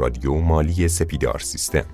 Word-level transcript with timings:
رادیو 0.00 0.34
مالی 0.34 0.88
سپیدار 0.88 1.38
سیستم. 1.38 1.84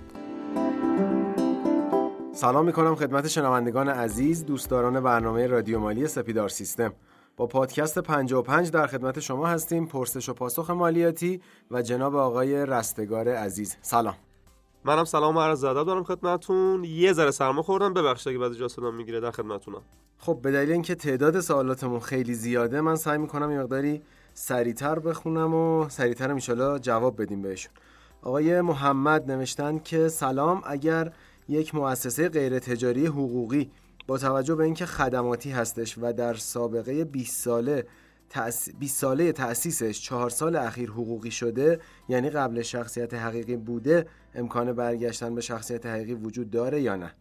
سلام 2.32 2.64
می‌کنم 2.64 2.94
خدمت 2.94 3.28
شنوندگان 3.28 3.88
عزیز 3.88 4.44
دوستداران 4.44 5.00
برنامه 5.00 5.46
رادیو 5.46 5.78
مالی 5.78 6.06
سپیدار 6.06 6.48
سیستم. 6.48 6.92
با 7.36 7.46
پادکست 7.46 7.98
55 7.98 8.70
در 8.70 8.86
خدمت 8.86 9.20
شما 9.20 9.46
هستیم 9.46 9.86
پرسش 9.86 10.28
و 10.28 10.34
پاسخ 10.34 10.70
مالیاتی 10.70 11.40
و 11.70 11.82
جناب 11.82 12.16
آقای 12.16 12.66
رستگار 12.66 13.28
عزیز. 13.28 13.76
سلام. 13.82 14.14
منم 14.84 15.04
سلام 15.04 15.36
و 15.36 15.40
عرض 15.40 15.64
ادب 15.64 15.86
دارم 15.86 16.04
خدمتتون. 16.04 16.84
یه 16.84 17.12
ذره 17.12 17.30
سرما 17.30 17.62
خوردم 17.62 17.94
ببخشید 17.94 18.28
اگه 18.28 18.38
بعضی 18.38 18.58
جا 18.58 18.68
صدام 18.68 18.94
می‌گیره 18.94 19.20
در 19.20 19.30
خدمتتونم. 19.30 19.82
خب 20.18 20.38
به 20.42 20.52
دلیل 20.52 20.72
اینکه 20.72 20.94
تعداد 20.94 21.40
سوالاتمون 21.40 22.00
خیلی 22.00 22.34
زیاده 22.34 22.80
من 22.80 22.96
سعی 22.96 23.18
می‌کنم 23.18 23.50
یه 23.50 23.58
مقداری 23.58 24.02
سریعتر 24.34 24.98
بخونم 24.98 25.54
و 25.54 25.88
سریعتر 25.88 26.30
ان 26.30 26.80
جواب 26.80 27.22
بدیم 27.22 27.42
بهشون. 27.42 27.72
آقای 28.26 28.60
محمد 28.60 29.30
نوشتن 29.30 29.78
که 29.78 30.08
سلام 30.08 30.62
اگر 30.66 31.12
یک 31.48 31.74
مؤسسه 31.74 32.28
غیر 32.28 32.58
تجاری 32.58 33.06
حقوقی 33.06 33.70
با 34.06 34.18
توجه 34.18 34.54
به 34.54 34.64
اینکه 34.64 34.86
خدماتی 34.86 35.50
هستش 35.50 35.98
و 35.98 36.12
در 36.12 36.34
سابقه 36.34 37.04
20 37.04 37.42
ساله 37.44 37.86
20 38.78 39.00
ساله 39.00 39.32
تأسیسش 39.32 40.00
چهار 40.00 40.30
سال 40.30 40.56
اخیر 40.56 40.90
حقوقی 40.90 41.30
شده 41.30 41.80
یعنی 42.08 42.30
قبل 42.30 42.62
شخصیت 42.62 43.14
حقیقی 43.14 43.56
بوده 43.56 44.06
امکان 44.34 44.72
برگشتن 44.72 45.34
به 45.34 45.40
شخصیت 45.40 45.86
حقیقی 45.86 46.14
وجود 46.14 46.50
داره 46.50 46.80
یا 46.82 46.96
نه؟ 46.96 47.12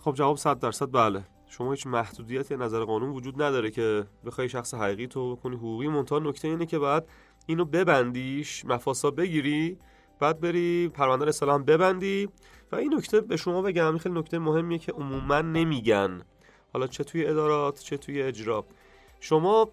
خب 0.00 0.14
جواب 0.14 0.36
100 0.36 0.58
درصد 0.58 0.92
بله. 0.92 1.22
شما 1.46 1.70
هیچ 1.70 1.86
محدودیتی 1.86 2.56
نظر 2.56 2.84
قانون 2.84 3.10
وجود 3.10 3.42
نداره 3.42 3.70
که 3.70 4.04
بخوای 4.24 4.48
شخص 4.48 4.74
حقیقی 4.74 5.06
تو 5.06 5.36
بکنی 5.36 5.56
حقوقی 5.56 5.88
منتها 5.88 6.18
نکته 6.18 6.48
اینه 6.48 6.66
که 6.66 6.78
بعد 6.78 7.06
اینو 7.46 7.64
ببندیش 7.64 8.64
مفاسا 8.64 9.10
بگیری 9.10 9.78
بعد 10.20 10.40
بری 10.40 10.88
پرونده 10.88 11.28
اصطلاح 11.28 11.58
ببندی. 11.58 12.28
و 12.72 12.76
این 12.76 12.94
نکته 12.94 13.20
به 13.20 13.36
شما 13.36 13.62
بگم 13.62 13.98
خیلی 13.98 14.14
نکته 14.18 14.38
مهمیه 14.38 14.78
که 14.78 14.92
عموما 14.92 15.40
نمیگن. 15.40 16.22
حالا 16.72 16.86
چه 16.86 17.04
توی 17.04 17.26
ادارات 17.26 17.80
چه 17.80 17.96
توی 17.96 18.22
اجرا. 18.22 18.64
شما 19.20 19.68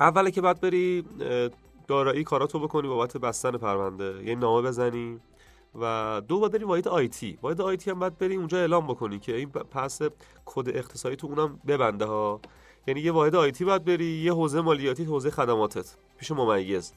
اوله 0.00 0.30
که 0.30 0.40
بعد 0.40 0.60
بری 0.60 1.04
دارایی 1.86 2.24
کاراتو 2.24 2.58
بکنی 2.58 2.88
بابت 2.88 3.16
بستن 3.16 3.50
پرونده. 3.50 4.24
یه 4.24 4.34
نامه 4.34 4.68
بزنی. 4.68 5.20
و 5.80 6.22
دو 6.28 6.40
باید 6.40 6.52
بری 6.52 6.64
واحد 6.64 6.88
آیتی 6.88 7.38
واحد 7.42 7.60
آیتی 7.60 7.90
هم 7.90 7.98
باید 7.98 8.18
بری 8.18 8.36
اونجا 8.36 8.58
اعلام 8.58 8.86
بکنی 8.86 9.18
که 9.18 9.36
این 9.36 9.48
پس 9.48 10.02
کد 10.44 10.76
اختصاصی 10.76 11.16
تو 11.16 11.26
اونم 11.26 11.60
ببنده 11.66 12.04
ها. 12.04 12.40
یعنی 12.86 13.00
یه 13.00 13.12
واحد 13.12 13.34
آیتی 13.34 13.64
باید 13.64 13.84
بری 13.84 14.04
یه 14.04 14.32
حوزه 14.32 14.60
مالیاتی 14.60 15.04
حوزه 15.04 15.30
خدماتت 15.30 15.96
پیش 16.18 16.30
ممیز. 16.30 16.92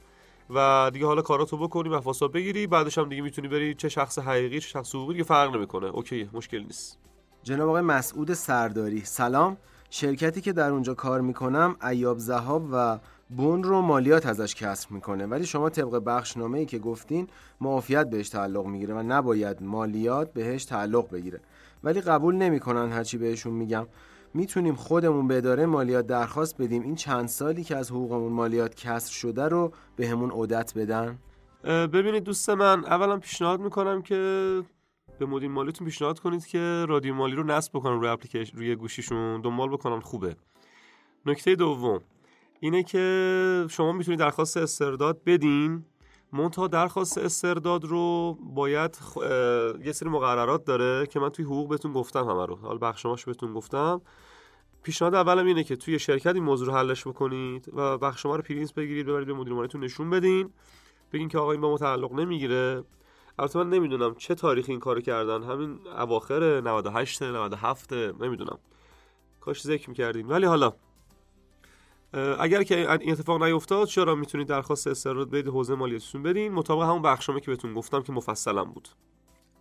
و 0.56 0.90
دیگه 0.94 1.06
حالا 1.06 1.22
کاراتو 1.22 1.58
بکنی 1.58 1.90
مفاسا 1.90 2.28
بگیری 2.28 2.68
بعدش 2.68 2.98
هم 2.98 3.10
دیگه 3.10 3.22
می‌تونی 3.22 3.48
بری 3.48 3.74
چه 3.74 3.90
شخص 3.90 4.20
حقیقی 4.20 4.60
چه 4.60 4.68
شخص 4.68 4.96
حقوقی 4.96 5.14
دیگه 5.14 5.24
فرق 5.24 5.56
نمی‌کنه. 5.56 5.88
اوکی 5.88 6.30
مشکل 6.34 6.60
نیست. 6.60 6.98
جناب 7.44 7.70
آقای 7.70 7.82
مسعود 7.82 8.34
سرداری 8.34 9.02
سلام. 9.06 9.58
شرکتی 9.90 10.42
که 10.42 10.54
در 10.54 10.72
اونجا 10.72 10.94
کار 10.94 11.22
می‌کنم 11.22 11.76
ایاب 11.90 12.18
زهاب 12.18 12.68
و 12.72 13.00
بون 13.30 13.64
رو 13.64 13.82
مالیات 13.82 14.26
ازش 14.26 14.56
کسر 14.56 14.88
می‌کنه. 14.90 15.26
ولی 15.26 15.46
شما 15.46 15.70
طبق 15.70 16.04
بخشنامه 16.06 16.60
ای 16.60 16.66
که 16.66 16.80
گفتین 16.80 17.28
معافیت 17.62 18.10
بهش 18.10 18.30
تعلق 18.30 18.66
می‌گیره 18.66 18.96
و 18.96 19.04
نباید 19.04 19.64
مالیات 19.64 20.34
بهش 20.34 20.66
تعلق 20.66 21.10
بگیره. 21.12 21.40
ولی 21.84 22.02
قبول 22.02 22.36
نمی‌کنن 22.36 22.92
هرچی 22.92 23.18
بهشون 23.18 23.54
میگم. 23.54 23.88
می‌تونیم 24.34 24.76
خودمون 24.76 25.28
به 25.28 25.38
اداره 25.38 25.66
مالیات 25.66 26.08
درخواست 26.08 26.62
بدیم 26.62 26.82
این 26.82 26.96
چند 26.96 27.28
سالی 27.28 27.64
که 27.64 27.76
از 27.76 27.92
حقوقمون 27.92 28.32
مالیات 28.32 28.76
کسر 28.76 29.12
شده 29.12 29.48
رو 29.48 29.72
بهمون 29.96 30.30
به 30.30 30.36
عدت 30.36 30.78
بدن؟ 30.78 31.20
ببینید 31.64 32.24
دوست 32.24 32.50
من 32.50 32.86
اولا 32.86 33.18
پیشنهاد 33.18 33.60
می‌کنم 33.60 34.02
که 34.02 34.16
به 35.20 35.26
مدیر 35.26 35.50
مالیتون 35.50 35.86
پیشنهاد 35.88 36.20
کنید 36.20 36.46
که 36.46 36.86
رادیو 36.90 37.14
مالی 37.14 37.36
رو 37.36 37.44
نصب 37.44 37.72
بکنن 37.74 38.00
روی 38.00 38.10
اپلیکیشن 38.10 38.58
روی 38.58 38.76
گوشیشون 38.76 39.42
دنبال 39.42 39.70
بکنن 39.70 40.00
خوبه. 40.00 40.36
نکته 41.26 41.56
دوم 41.56 42.00
اینه 42.60 42.84
که 42.84 43.66
شما 43.70 43.92
می‌تونید 43.92 44.20
درخواست 44.20 44.58
استرداد 44.58 45.22
بدین. 45.26 45.86
منتها 46.34 46.68
درخواست 46.68 47.18
استرداد 47.18 47.86
رو 47.86 48.38
باید 48.42 48.98
یه 49.86 49.92
سری 49.92 50.10
مقررات 50.10 50.66
داره 50.66 51.08
که 51.08 51.20
من 51.20 51.30
توی 51.30 51.46
حقوق 51.46 51.70
بهتون 51.70 51.94
گفتم 51.94 52.30
همه 52.30 52.46
رو. 52.46 52.56
حالا 52.56 52.78
بخشماش 52.78 53.26
بهتون 53.26 53.54
گفتم. 53.54 54.02
پیشنهاد 54.84 55.16
اولم 55.16 55.46
اینه 55.46 55.64
که 55.64 55.76
توی 55.76 56.00
شرکت 56.00 56.36
این 56.36 56.44
موضوع 56.44 56.68
رو 56.68 56.74
حلش 56.74 57.08
بکنید 57.08 57.72
و 57.74 57.98
بخش 57.98 58.22
شما 58.22 58.36
رو 58.36 58.42
پرینت 58.42 58.74
بگیرید 58.74 59.06
ببرید 59.06 59.28
به 59.28 59.34
مدیر 59.34 59.54
مالیتون 59.54 59.84
نشون 59.84 60.10
بدین. 60.10 60.54
بگین 61.14 61.28
که 61.28 61.38
آقا 61.38 61.52
این 61.52 61.62
با 61.62 61.74
متعلق 61.74 62.14
نمی‌گیره. 62.14 62.84
البته 63.40 63.60
من 63.60 63.70
نمی‌دونم 63.70 64.16
چه 64.16 64.36
تاریخی 64.36 64.72
این 64.72 64.80
کارو 64.80 65.02
کردن. 65.02 65.44
همین 65.44 65.80
اواخر 65.88 66.62
98 66.62 67.24
97 67.24 67.94
نمی‌دونم. 67.94 68.60
کاش 69.42 69.62
ذکر 69.62 69.90
می‌کردین. 69.90 70.28
ولی 70.28 70.46
حالا 70.46 70.74
اگر 72.40 72.64
که 72.64 72.92
این 72.92 73.12
اتفاق 73.12 73.44
نیفتاد 73.44 73.88
چرا 73.88 74.16
می‌تونید 74.16 74.48
درخواست 74.48 74.88
استرداد 74.88 75.30
بدید 75.30 75.48
حوزه 75.48 75.76
مالیاتتون 75.76 76.24
بدین؟ 76.24 76.52
مطابق 76.52 76.84
همون 76.84 77.02
بخشنامه 77.02 77.42
که 77.42 77.52
بهتون 77.52 77.74
گفتم 77.74 78.02
که 78.02 78.14
مفصلا 78.14 78.64
بود. 78.64 78.90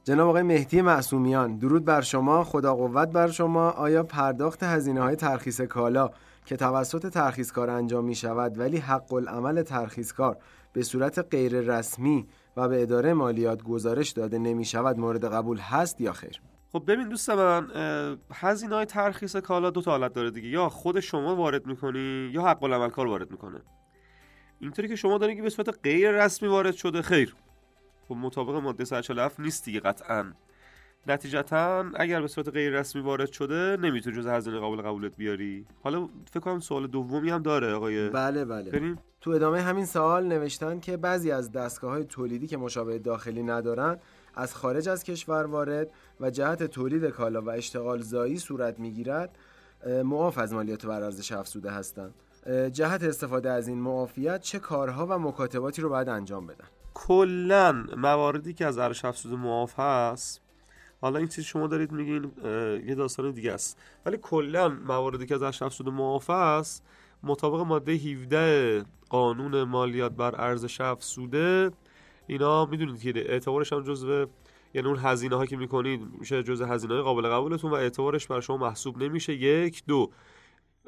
جناب 0.05 0.29
آقای 0.29 0.43
مهدی 0.43 0.83
معصومیان 0.83 1.59
درود 1.59 1.85
بر 1.85 2.01
شما 2.01 2.45
خدا 2.45 2.75
قوت 2.75 3.09
بر 3.09 3.29
شما. 3.29 3.71
آیا 3.71 4.03
پرداخت 4.03 4.63
هزینه 4.63 5.01
های 5.01 5.17
ترخیص 5.17 5.61
کالا 5.61 6.11
که 6.45 6.57
توسط 6.57 7.07
ترخیصکار 7.07 7.71
انجام 7.71 8.05
می 8.05 8.15
شود 8.15 8.59
ولی 8.59 8.77
حق 8.77 9.13
العمل 9.13 9.63
ترخیصکار 9.63 10.37
به 10.73 10.83
صورت 10.83 11.19
غیر 11.31 11.61
رسمی 11.61 12.27
و 12.57 12.69
به 12.69 12.83
اداره 12.83 13.13
مالیات 13.13 13.63
گزارش 13.63 14.11
داده 14.11 14.39
نمی 14.39 14.65
شود 14.65 14.99
مورد 14.99 15.25
قبول 15.25 15.59
هست 15.59 16.01
یا 16.01 16.13
خیر؟ 16.13 16.41
خب 16.73 16.83
ببین 16.87 17.09
دوست 17.09 17.31
من 17.31 17.69
هزینه 18.33 18.75
های 18.75 18.85
ترخیص 18.85 19.37
کالا 19.37 19.71
دو 19.71 19.83
تا 19.83 19.91
حالت 19.91 20.13
داره 20.13 20.31
دیگه. 20.31 20.49
یا 20.49 20.69
خود 20.69 21.01
شما 21.01 21.37
وارد 21.37 21.67
می‌کنی 21.67 22.31
یا 22.33 22.43
حق 22.43 22.63
العمل 22.63 22.89
کار 22.89 23.07
وارد 23.07 23.31
می‌کنه. 23.31 23.61
اینطوری 24.61 24.89
که 24.89 24.97
شما 24.97 25.19
دارین 25.19 25.37
که 25.37 25.43
به 25.43 25.51
صورت 25.51 25.79
غیر 25.83 26.11
رسمی 26.11 26.49
وارد 26.49 26.75
شده 26.75 27.03
خیر. 27.03 27.35
خب 28.09 28.15
مطابق 28.15 28.55
ماده 28.55 28.85
147 28.85 29.41
نیست 29.41 29.65
دیگه 29.65 29.81
قطعا. 29.81 30.33
نتیجتا 31.07 31.85
اگر 31.95 32.21
به 32.21 32.29
صورت 32.29 32.49
غیر 32.49 32.73
رسمی 32.73 33.03
وارد 33.03 33.33
شده 33.33 33.77
نمی‌تونی 33.81 34.17
جز 34.17 34.27
هزینه 34.27 34.59
قابل 34.59 34.83
قبولت 34.83 35.17
بیاری. 35.17 35.67
حالا 35.83 36.09
فکر 36.31 36.41
کنم 36.41 36.61
سوال 36.61 36.87
دومی 36.87 37.31
هم 37.31 37.43
داره 37.43 37.73
آقای 37.73 38.09
بله 38.09 38.45
بله. 38.45 38.71
بریم. 38.71 38.99
تو 39.21 39.31
ادامه 39.31 39.61
همین 39.61 39.87
سوال 39.87 40.25
نوشتن 40.25 40.81
که 40.81 40.97
بعضی 40.97 41.31
از 41.31 41.53
دستگاه 41.53 41.91
های 41.91 42.05
تولیدی 42.05 42.47
که 42.47 42.57
مشابه 42.57 42.99
داخلی 42.99 43.43
ندارن 43.43 43.99
از 44.39 44.55
خارج 44.55 44.89
از 44.89 45.05
کشور 45.05 45.47
وارد 45.47 45.91
و 46.21 46.31
جهت 46.31 46.63
تولید 46.63 47.05
کالا 47.05 47.43
و 47.43 47.51
اشتغال 47.51 48.01
زایی 48.01 48.39
صورت 48.39 48.79
می‌گیرد 48.79 49.39
معاف 50.05 50.39
از 50.39 50.53
مالیات 50.53 50.87
بر 50.87 51.03
ارزش 51.03 51.33
افزوده 51.33 51.71
هستند. 51.71 52.15
جهت 52.73 53.03
استفاده 53.03 53.51
از 53.51 53.69
این 53.69 53.79
معافیت 53.79 54.41
چه 54.41 54.59
کارها 54.59 55.07
و 55.07 55.19
مکاتباتی 55.19 55.83
رو 55.83 55.89
باید 55.89 56.09
انجام 56.09 56.47
بدن؟ 56.47 56.65
کلا 56.95 57.85
مواردی 57.97 58.55
که 58.55 58.67
از 58.67 58.79
ارزش 58.79 59.05
افزوده 59.05 59.37
معاف 59.37 59.81
هست 59.81 60.41
حالا 61.01 61.19
این 61.19 61.29
چیز 61.29 61.45
شما 61.45 61.67
دارید 61.67 61.93
میگین 61.93 62.33
یه 62.87 62.95
داستان 62.95 63.31
دیگه 63.31 63.53
است. 63.53 63.79
ولی 64.07 64.19
کلا 64.23 64.69
مواردی 64.69 65.27
که 65.27 65.35
از 65.35 65.43
ارزش 65.43 65.63
افزوده 65.63 65.91
معاف 65.91 66.31
است 66.31 66.85
مطابق 67.23 67.61
ماده 67.61 67.93
17 67.93 68.85
قانون 69.11 69.63
مالیات 69.63 70.13
بر 70.13 70.41
ارزش 70.41 70.81
افزوده 70.81 71.71
اینا 72.29 72.67
می‌دونید 72.67 73.01
که 73.01 73.33
اعتبارش 73.33 73.73
هم 73.73 73.83
جزو 73.83 74.27
یعنی 74.75 74.89
اون 74.89 74.99
هزینه 74.99 75.37
ها 75.37 75.47
که 75.47 75.57
می‌کنید 75.57 76.01
میشه 76.19 76.43
جزء 76.43 76.67
هزینه 76.67 76.95
های 76.95 77.03
قابل 77.03 77.29
قبولتون 77.29 77.71
و 77.71 77.75
اعتبارش 77.75 78.27
بر 78.27 78.41
شما 78.41 78.57
محسوب 78.57 79.03
نمیشه. 79.03 79.35
یک 79.35 79.83
دو 79.87 80.11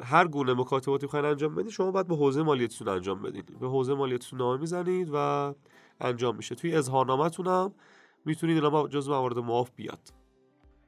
هر 0.02 0.28
گونه 0.28 0.54
مکاتباتی 0.54 1.06
بخواید 1.06 1.24
انجام 1.24 1.54
بدید 1.54 1.70
شما 1.70 1.90
باید 1.90 2.06
به 2.06 2.16
حوزه 2.16 2.42
مالیاتتون 2.42 2.88
انجام 2.88 3.22
بدید. 3.22 3.58
به 3.58 3.68
حوزه 3.68 3.94
مالیاتتون 3.94 4.38
نامه 4.38 4.60
می‌زنید 4.60 5.10
و 5.12 5.54
انجام 6.00 6.36
میشه. 6.36 6.54
توی 6.54 6.76
اظهارنامه‌تون 6.76 7.46
هم 7.46 7.72
می‌تونید 8.24 8.64
اینا 8.64 8.88
جزء 8.88 9.10
موارد 9.10 9.38
معاف 9.38 9.70
بیاد. 9.76 10.00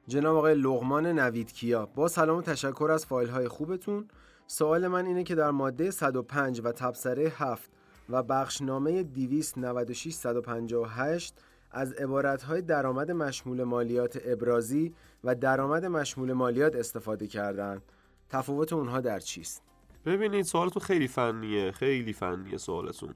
جناب 0.07 0.37
آقای 0.37 0.55
لغمان 0.55 1.07
نوید 1.07 1.53
کیا 1.53 1.85
با 1.85 2.07
سلام 2.07 2.37
و 2.37 2.41
تشکر 2.41 2.89
از 2.91 3.05
فایل 3.05 3.29
های 3.29 3.47
خوبتون. 3.47 4.07
سوال 4.47 4.87
من 4.87 5.05
اینه 5.05 5.23
که 5.23 5.35
در 5.35 5.51
ماده 5.51 5.91
105 5.91 6.61
و 6.63 6.71
تبصره 6.71 7.33
7 7.35 7.71
و 8.09 8.23
بخشنامه 8.23 9.03
296 9.03 10.13
158 10.13 11.33
از 11.71 11.93
عبارتهای 11.93 12.61
درآمد 12.61 13.11
مشمول 13.11 13.63
مالیات 13.63 14.19
ابرازی 14.25 14.93
و 15.23 15.35
درآمد 15.35 15.85
مشمول 15.85 16.33
مالیات 16.33 16.75
استفاده 16.75 17.27
کردن 17.27 17.81
تفاوت 18.29 18.73
اونها 18.73 19.01
در 19.01 19.19
چیست؟ 19.19 19.63
ببینید 20.05 20.45
سوالتون 20.45 20.83
خیلی 20.83 21.07
فنیه 21.07 21.71
خیلی 21.71 22.13
فنیه 22.13 22.57
سوالتون. 22.57 23.13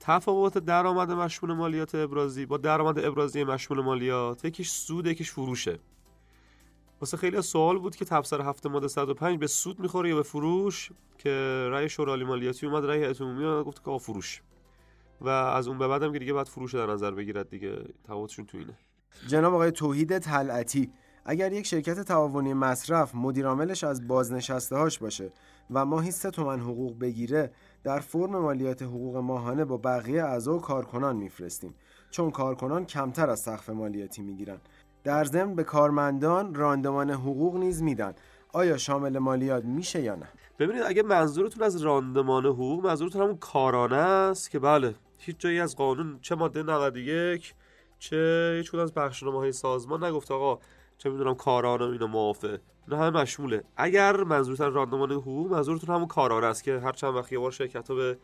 تفاوت 0.00 0.58
درآمد 0.58 1.10
مشمول 1.10 1.52
مالیات 1.52 1.94
ابرازی 1.94 2.46
با 2.46 2.56
درآمد 2.56 2.98
ابرازی 2.98 3.44
مشمول 3.44 3.80
مالیات 3.80 4.44
یکیش 4.44 4.70
سود 4.70 5.06
یکیش 5.06 5.30
فروشه. 5.30 5.78
واسه 7.02 7.16
خیلی 7.16 7.42
سوال 7.42 7.78
بود 7.78 7.96
که 7.96 8.04
تفسیر 8.04 8.40
هفته 8.40 8.68
ماده 8.68 8.88
105 8.88 9.38
به 9.38 9.46
سود 9.46 9.80
می‌خوره 9.80 10.08
یا 10.08 10.16
به 10.16 10.22
فروش؟ 10.22 10.90
که 11.18 11.30
رأی 11.70 11.88
شورای 11.88 12.24
مالیاتی 12.24 12.66
اومد 12.66 12.84
رأی 12.84 13.04
عمومی 13.04 13.64
گفت 13.64 13.84
که 13.84 13.98
فروش. 13.98 14.42
و 15.20 15.28
از 15.28 15.68
اون 15.68 15.78
به 15.78 15.88
بعدم 15.88 16.12
که 16.12 16.18
دیگه 16.18 16.32
باید 16.32 16.48
فروش 16.48 16.74
در 16.74 16.86
نظر 16.86 17.10
بگیرد 17.10 17.50
دیگه 17.50 17.84
تفاوتشون 18.04 18.46
تو 18.46 18.58
اینه. 18.58 18.78
جناب 19.26 19.54
آقای 19.54 19.70
توحید 19.70 20.18
طلعتی 20.18 20.92
اگر 21.24 21.52
یک 21.52 21.66
شرکت 21.66 22.00
تعاونی 22.00 22.54
مصرف 22.54 23.14
مدیرعاملش 23.14 23.84
از 23.84 24.08
بازنشسته 24.08 24.76
هاش 24.76 24.98
باشه 24.98 25.32
و 25.70 25.84
ماهی 25.84 26.10
سه 26.10 26.30
تومن 26.30 26.60
حقوق 26.60 26.98
بگیره 26.98 27.52
در 27.84 28.00
فرم 28.00 28.38
مالیات 28.38 28.82
حقوق 28.82 29.16
ماهانه 29.16 29.64
با 29.64 29.76
بقیه 29.76 30.24
اعضا 30.24 30.56
و 30.56 30.60
کارکنان 30.60 31.16
میفرستیم. 31.16 31.74
چون 32.10 32.30
کارکنان 32.30 32.86
کمتر 32.86 33.30
از 33.30 33.40
سقف 33.40 33.70
مالیاتی 33.70 34.22
می‌گیرن. 34.22 34.58
در 35.04 35.24
ضمن 35.24 35.54
به 35.54 35.64
کارمندان 35.64 36.54
راندمان 36.54 37.10
حقوق 37.10 37.56
نیز 37.56 37.82
میدن. 37.82 38.14
آیا 38.52 38.76
شامل 38.76 39.18
مالیات 39.18 39.64
میشه 39.64 40.02
یا 40.02 40.14
نه؟ 40.14 40.28
ببینید 40.58 40.82
اگه 40.86 41.02
منظورتون 41.02 41.62
از 41.62 41.82
راندمان 41.82 42.46
حقوق 42.46 42.86
منظورتون 42.86 43.22
همون 43.22 43.36
کارانه 43.36 43.96
است 43.96 44.50
که 44.50 44.58
بله 44.58 44.94
هیچ 45.18 45.36
جایی 45.38 45.60
از 45.60 45.76
قانون 45.76 46.18
چه 46.20 46.34
ماده 46.34 46.62
91 46.62 47.54
چه 47.98 48.54
هیچ 48.56 48.74
از 48.74 48.94
بخشنامه 48.94 49.38
های 49.38 49.52
سازمان 49.52 50.04
نگفت 50.04 50.30
آقا 50.30 50.58
چه 50.98 51.10
می‌دونم 51.10 51.34
کارانه 51.34 51.84
اینو 51.84 52.06
موافه 52.06 52.60
اینا 52.88 53.02
همه 53.02 53.20
مشموله. 53.20 53.64
اگر 53.76 54.16
منظورتون 54.16 54.72
راندمان 54.72 55.12
حقوق 55.12 55.52
منظورتون 55.52 55.94
همون 55.94 56.06
کارانه 56.08 56.46
است 56.46 56.64
که 56.64 56.78
هر 56.78 56.92
چند 56.92 57.14
وقت 57.14 57.32
یه 57.32 57.38
بار 57.38 57.50
شرکت 57.50 57.88
ها 57.88 57.94
به 57.94 58.18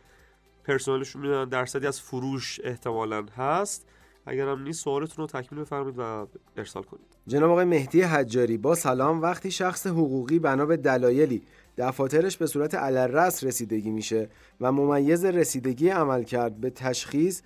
پرسنلشون 0.63 1.21
میدن 1.21 1.49
درصدی 1.49 1.87
از 1.87 2.01
فروش 2.01 2.59
احتمالا 2.63 3.25
هست. 3.37 3.87
اگر 4.29 4.47
هم 4.47 4.63
نیست 4.63 4.83
سوالتون 4.83 5.15
رو 5.17 5.27
تکمیل 5.27 5.61
بفرمایید 5.61 5.99
و 5.99 6.27
ارسال 6.57 6.83
کنید. 6.83 7.05
جناب 7.27 7.51
آقای 7.51 7.65
مهدی 7.65 8.01
حجاری 8.01 8.57
با 8.57 8.75
سلام 8.75 9.21
وقتی 9.21 9.51
شخص 9.51 9.87
حقوقی 9.87 10.39
بنا 10.39 10.65
به 10.65 10.77
دلایلی 10.77 11.43
دفاترش 11.77 12.37
به 12.37 12.47
صورت 12.47 12.75
علرس 12.75 13.43
رسیدگی 13.43 13.91
میشه 13.91 14.29
و 14.61 14.71
ممیز 14.71 15.25
رسیدگی 15.25 15.89
عمل 15.89 16.23
کرد 16.23 16.57
به 16.61 16.69
تشخیص 16.69 17.41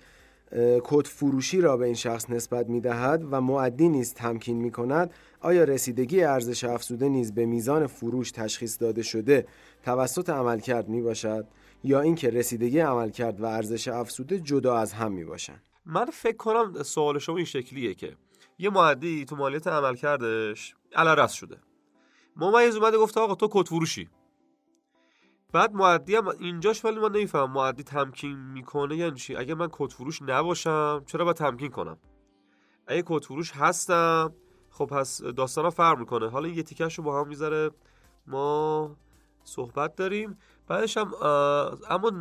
کد 0.84 1.06
فروشی 1.06 1.60
را 1.60 1.76
به 1.76 1.84
این 1.84 1.94
شخص 1.94 2.30
نسبت 2.30 2.68
می‌دهد 2.68 3.24
و 3.30 3.40
معدی 3.40 3.88
نیز 3.88 4.14
تمکین 4.14 4.56
می 4.56 4.70
کند 4.70 5.10
آیا 5.40 5.64
رسیدگی 5.64 6.22
ارزش 6.22 6.64
افزوده 6.64 7.08
نیز 7.08 7.34
به 7.34 7.46
میزان 7.46 7.86
فروش 7.86 8.30
تشخیص 8.30 8.80
داده 8.80 9.02
شده 9.02 9.46
توسط 9.82 10.30
عملکرد 10.30 10.88
می 10.88 11.02
باشد 11.02 11.46
یا 11.84 12.00
اینکه 12.00 12.30
رسیدگی 12.30 12.78
عملکرد 12.78 13.40
و 13.40 13.44
ارزش 13.44 13.88
افزوده 13.88 14.40
جدا 14.40 14.76
از 14.76 14.92
هم 14.92 15.12
می 15.12 15.24
باشند 15.24 15.62
من 15.86 16.04
فکر 16.04 16.36
کنم 16.36 16.82
سوال 16.82 17.18
شما 17.18 17.36
این 17.36 17.44
شکلیه 17.44 17.94
که 17.94 18.16
یه 18.58 18.70
معدی 18.70 19.24
تو 19.24 19.36
مالیات 19.36 19.66
عملکردش 19.66 20.74
علرس 20.92 21.32
شده. 21.32 21.60
ممیز 22.36 22.76
اومده 22.76 22.98
گفته 22.98 23.20
آقا 23.20 23.34
تو 23.34 23.48
کد 23.50 23.68
فروشی. 23.68 24.10
بعد 25.52 25.74
معدی 25.74 26.16
هم 26.16 26.28
اینجاش 26.28 26.84
ولی 26.84 27.00
من 27.00 27.12
نمیفهم 27.12 27.52
معدی 27.52 27.82
تمکین 27.82 28.38
می‌کنه 28.38 28.96
یعنی 28.96 29.16
چی؟ 29.16 29.36
اگه 29.36 29.54
من 29.54 29.68
کد 29.72 29.92
فروش 29.92 30.22
نباشم 30.22 31.02
چرا 31.06 31.24
باید 31.24 31.36
تمکین 31.36 31.70
کنم؟ 31.70 31.98
اگه 32.86 33.02
کد 33.06 33.24
فروش 33.24 33.52
هستم 33.52 34.34
خب 34.70 34.86
پس 34.86 35.22
داستانا 35.22 35.70
فرق 35.70 35.98
می‌کنه. 35.98 36.30
حالا 36.30 36.48
یه 36.48 36.62
تیکش 36.62 36.98
رو 36.98 37.04
با 37.04 37.20
هم 37.20 37.28
می‌ذاره. 37.28 37.70
ما 38.26 38.96
صحبت 39.44 39.96
داریم. 39.96 40.38
بعدش 40.66 40.96
هم 40.96 41.14
اما 41.90 42.12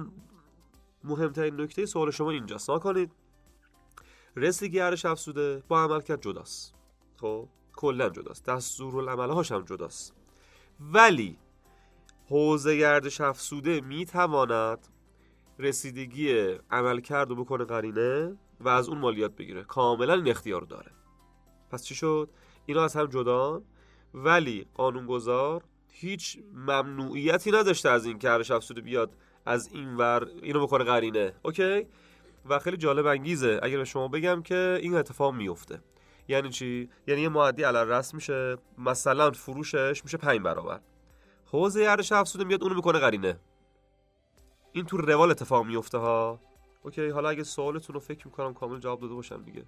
مهمترین 1.04 1.62
نکته 1.62 1.86
سوال 1.86 2.12
شما 2.12 2.31
اینجاست. 2.31 2.71
کنید 2.71 3.12
رسیدگی 4.35 4.80
ارش 4.80 5.06
افسوده 5.06 5.63
با 5.68 5.83
عمل 5.83 6.01
کرد 6.01 6.21
جداست. 6.21 6.74
خب 7.21 7.47
کلا 7.75 8.09
جداست. 8.09 8.45
دستور 8.45 8.97
العمل 8.97 9.30
هاش 9.30 9.51
هم 9.51 9.62
جداست. 9.62 10.15
ولی 10.80 11.38
حوزه 12.30 12.77
گردش 12.77 13.21
افسوده 13.21 13.81
می‌تواند 13.81 14.88
رسیدگی 15.59 16.33
عمل 16.71 17.00
کرد 17.00 17.31
و 17.31 17.35
بکنه 17.35 17.63
قرینه 17.63 18.38
و 18.59 18.69
از 18.69 18.89
اون 18.89 18.97
مالیات 18.97 19.35
بگیره. 19.35 19.63
کاملا 19.63 20.13
این 20.13 20.27
اختیار 20.27 20.62
داره. 20.62 20.91
پس 21.71 21.83
چی 21.83 21.95
شد؟ 21.95 22.30
اینا 22.65 22.83
از 22.83 22.95
هم 22.95 23.06
جدان. 23.06 23.63
ولی 24.13 24.65
قانونگذار 24.74 25.63
هیچ 25.88 26.39
ممنوعیتی 26.53 27.51
نداشته 27.51 27.89
از 27.89 28.06
این 28.06 28.19
که 28.19 28.30
ارش 28.30 28.51
افسوده 28.51 28.81
بیاد 28.81 29.15
از 29.45 29.69
این 29.74 29.97
ور 29.97 30.27
اینو 30.41 30.68
بکنه 30.68 30.83
قرینه. 30.83 31.33
اوکی؟ 31.44 31.88
و 32.50 32.60
خیلی 32.60 32.78
جالب 32.78 33.06
انگیزه. 33.06 33.60
اگر 33.63 33.78
به 33.78 33.86
شما 33.86 34.07
بگم 34.07 34.42
که 34.42 34.80
این 34.81 34.95
اتفاق 34.95 35.34
میفته. 35.34 35.80
یعنی 36.28 36.50
چی؟ 36.50 36.90
یعنی 37.07 37.22
یه 37.22 37.30
معدی 37.30 37.63
علل 37.63 37.88
رسم 37.88 38.18
میشه 38.18 38.57
مثلا 38.78 39.31
فروشش 39.31 40.01
میشه 40.04 40.18
5 40.18 40.40
برابر. 40.40 40.80
حوزه 41.45 41.81
ارزش 41.81 42.12
افزوده 42.12 42.45
میاد 42.45 42.63
اونو 42.63 42.75
می‌کنه 42.75 43.00
قرینه. 43.00 43.40
این 44.72 44.86
تو 44.86 44.98
روال 44.98 45.31
اتفاق 45.31 45.66
میفته 45.66 45.98
ها. 45.98 46.40
اوکی 46.84 47.10
حالا 47.10 47.30
اگه 47.30 47.44
سوالتون 47.44 47.94
رو 47.94 48.00
فکر 48.00 48.28
می‌کنم 48.28 48.54
کامل 48.54 48.80
جواب 48.80 49.01
داده 49.01 49.13
باشم 49.13 49.44
دیگه. 49.44 49.63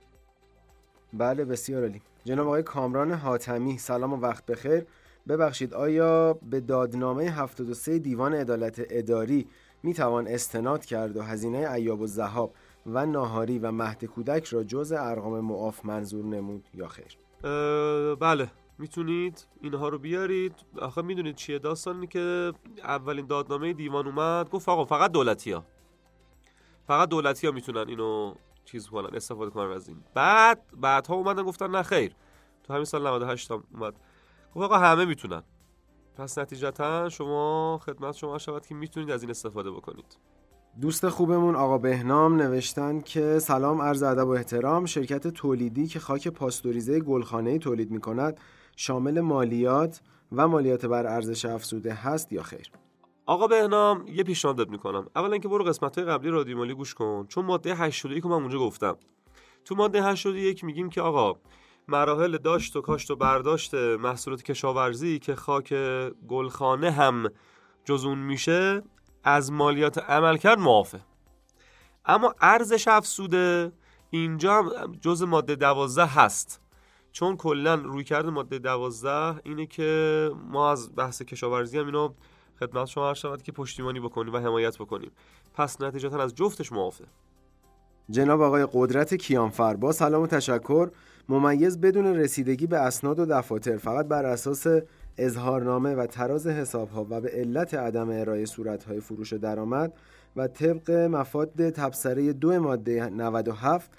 بله 1.13 1.45
بسیار 1.45 1.81
عالی. 1.81 2.01
جناب 2.25 2.48
آقای 2.48 2.63
کامران 2.63 3.12
حاتمی 3.12 3.77
سلام 3.77 4.13
و 4.13 4.18
وقت 4.18 4.45
بخیر. 4.45 4.86
ببخشید 5.27 5.74
آیا 5.74 6.33
به 6.33 6.60
دادنامه 6.60 7.24
73 7.24 8.00
دیوان 8.00 8.33
عدالت 8.33 8.81
اداری 8.89 9.48
می 9.83 9.94
توان 9.94 10.27
استناد 10.27 10.86
کرد 10.86 11.18
و 11.18 11.22
هزینه 11.22 11.72
ایاب 11.72 12.01
و 12.01 12.07
زهاب 12.07 12.54
و 12.85 13.05
ناهاری 13.05 13.59
و 13.59 13.71
مهد 13.71 14.05
کودک 14.05 14.45
را 14.45 14.63
جز 14.63 14.93
ارقام 14.97 15.39
معاف 15.39 15.85
منظور 15.85 16.25
نمود 16.25 16.67
یا 16.73 16.87
خیر؟ 16.87 17.17
بله. 18.15 18.51
می‌تونید 18.77 19.47
اینها 19.61 19.89
رو 19.89 19.97
بیارید. 19.99 20.55
آخه 20.81 21.01
می‌دونید 21.01 21.35
چیه؟ 21.35 21.59
داستانی 21.59 22.07
که 22.07 22.53
اولین 22.83 23.25
دادنامه 23.27 23.73
دیوان 23.73 24.07
اومد 24.07 24.49
گفت 24.49 24.69
آقا 24.69 24.85
فقط 24.85 25.11
دولتی 25.11 25.51
ها 25.51 25.63
فقط 26.87 27.09
دولتی 27.09 27.47
ها 27.47 27.53
می‌تونن 27.53 27.89
اینو 27.89 28.35
چیز 28.65 28.88
کنن 28.88 29.15
استفاده 29.15 29.51
کنن 29.51 29.71
از 29.71 29.88
این. 29.88 29.97
بعد 30.13 30.61
بعدها 30.81 31.15
اومدن 31.15 31.43
گفتن 31.43 31.71
نه 31.71 31.83
خیر. 31.83 32.15
تو 32.63 32.73
همین 32.73 32.85
سال 32.85 33.07
98 33.07 33.51
هم 33.51 33.63
اومد. 33.73 33.93
گفت 34.55 34.65
آقا 34.65 34.77
همه 34.77 35.05
می‌تونن. 35.05 35.43
پس 36.17 36.38
نتیجتا 36.38 37.09
شما 37.09 37.79
خدمت 37.85 38.15
شما 38.15 38.38
شود 38.38 38.65
که 38.65 38.75
می‌تونید 38.75 39.11
از 39.11 39.21
این 39.21 39.29
استفاده 39.29 39.71
بکنید. 39.71 40.17
دوست 40.81 41.10
خوبمون 41.10 41.56
آقا 41.56 41.77
بهنام 41.77 42.36
نوشتن 42.36 43.00
که 43.01 43.39
سلام 43.39 43.81
عرض 43.81 44.04
ادب 44.04 44.27
و 44.27 44.30
احترام. 44.30 44.86
شرکت 44.86 45.27
تولیدی 45.27 45.88
که 45.88 46.00
خاک 46.00 46.27
پاستوریزه 46.27 47.00
گلخانه 47.00 47.60
تولید 47.60 47.92
می 47.92 48.00
کند 48.00 48.39
شامل 48.75 49.19
مالیات 49.19 50.01
و 50.31 50.48
مالیات 50.48 50.86
بر 50.86 51.07
ارزش 51.07 51.45
افزوده 51.45 51.94
هست 51.94 52.33
یا 52.33 52.44
خیر؟ 52.44 52.72
آقا 53.25 53.48
بهنام 53.48 54.07
یه 54.07 54.24
پیشنهاد 54.24 54.69
می‌کنم. 54.69 55.07
اولا 55.16 55.38
که 55.38 55.48
برو 55.48 55.63
قسمت 55.63 55.98
های 55.98 56.07
قبلی 56.07 56.30
رادیو 56.30 56.57
مالی 56.57 56.74
گوش 56.74 56.94
کن 56.94 57.25
چون 57.27 57.45
ماده 57.45 57.75
81 57.75 58.24
که 58.24 58.30
من 58.30 58.36
اونجا 58.36 58.60
گفتم. 58.60 58.98
تو 59.65 59.75
ماده 59.75 60.03
81 60.03 60.63
میگیم 60.63 60.89
که 60.89 61.01
آقا 61.01 61.39
مراحل 61.88 62.38
داشت 62.38 62.75
و 62.75 62.82
کاشت 62.82 63.12
و 63.12 63.15
برداشت 63.15 63.74
محصولات 63.74 64.44
کشاورزی 64.44 65.20
که 65.20 65.36
خاک 65.36 65.74
گلخانه 66.27 66.91
هم 66.91 67.29
جزون 67.86 68.17
میشه 68.17 68.84
از 69.25 69.51
مالیات 69.51 69.98
عمل 69.98 70.38
کرد 70.38 70.60
معافه 70.60 71.00
اما 72.05 72.36
ارزش 72.41 72.88
افزوده 72.88 73.72
اینجا 74.10 74.53
هم 74.53 74.91
جز 75.01 75.24
ماده 75.24 75.55
دوازده 75.55 76.05
هست. 76.05 76.62
چون 77.12 77.38
کلا 77.38 77.75
روی 77.75 78.03
کرده 78.03 78.29
ماده 78.29 78.60
دوازده 78.60 79.41
اینه 79.44 79.65
که 79.65 80.32
ما 80.51 80.72
از 80.72 80.96
بحث 80.96 81.22
کشاورزی 81.22 81.79
هم 81.79 81.86
اینو 81.86 82.10
خدمت 82.60 82.86
شما 82.86 83.08
هر 83.08 83.13
شود 83.13 83.41
که 83.41 83.51
پشتیبانی 83.51 84.00
بکنیم 84.00 84.34
و 84.34 84.38
حمایت 84.38 84.77
بکنیم. 84.77 85.12
پس 85.53 85.82
نتیجتا 85.82 86.24
از 86.24 86.36
جفتش 86.36 86.72
معافه 86.72 87.05
جناب 88.10 88.41
آقای 88.41 88.67
قدرت 88.74 89.13
کیانفر 89.13 89.75
با 89.75 89.91
سلام 89.91 90.22
و 90.22 90.27
تشکر. 90.27 90.89
ممیز 91.29 91.82
بدون 91.82 92.05
رسیدگی 92.05 92.67
به 92.67 92.77
اسناد 92.77 93.20
و 93.20 93.25
دفاتر 93.25 93.77
فقط 93.77 94.08
بر 94.08 94.25
اساس 94.25 94.67
اظهارنامه 95.17 95.95
و 95.95 96.07
تراز 96.07 96.48
حسابها 96.48 97.07
و 97.10 97.22
به 97.22 97.29
علت 97.29 97.74
عدم 97.74 98.10
ارائه 98.10 98.45
صورتهای 98.45 99.00
فروش 99.00 99.34
و 99.34 99.38
درآمد 99.38 99.93
و 100.36 100.48
طبق 100.48 100.91
مفاد 100.91 101.69
تبصره 101.69 102.34
دو 102.34 102.60
ماده 102.60 103.10
97 103.10 103.91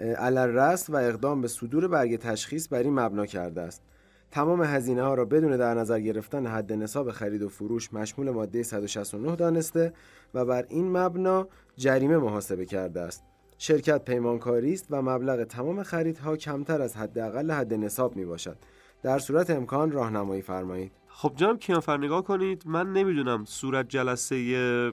علل 0.00 0.76
و 0.88 0.96
اقدام 0.96 1.40
به 1.40 1.48
صدور 1.48 1.88
برگ 1.88 2.16
تشخیص 2.16 2.68
بر 2.68 2.78
این 2.78 3.00
مبنا 3.00 3.26
کرده 3.26 3.60
است. 3.60 3.82
تمام 4.30 4.62
هزینه 4.62 5.02
ها 5.02 5.14
را 5.14 5.24
بدون 5.24 5.56
در 5.56 5.74
نظر 5.74 6.00
گرفتن 6.00 6.46
حد 6.46 6.72
نصاب 6.72 7.10
خرید 7.10 7.42
و 7.42 7.48
فروش 7.48 7.92
مشمول 7.92 8.30
ماده 8.30 8.62
169 8.62 9.36
دانسته 9.36 9.92
و 10.34 10.44
بر 10.44 10.66
این 10.68 10.96
مبنا 10.96 11.48
جریمه 11.76 12.18
محاسبه 12.18 12.66
کرده 12.66 13.00
است. 13.00 13.24
شرکت 13.58 14.04
پیمانکاری 14.04 14.72
است 14.72 14.86
و 14.90 15.02
مبلغ 15.02 15.44
تمام 15.44 15.82
خریدها 15.82 16.36
کمتر 16.36 16.82
از 16.82 16.96
حداقل 16.96 17.50
حد 17.50 17.74
نصاب 17.74 18.16
می 18.16 18.24
باشد 18.24 18.56
در 19.02 19.18
صورت 19.18 19.50
امکان 19.50 19.92
راهنمایی 19.92 20.42
فرمایید. 20.42 20.92
خب 21.08 21.32
جناب 21.36 21.58
کیانفر 21.58 21.96
نگاه 21.96 22.24
کنید 22.24 22.62
من 22.66 22.92
نمی‌دونم 22.92 23.44
صورت 23.44 23.88
جلسه 23.88 24.92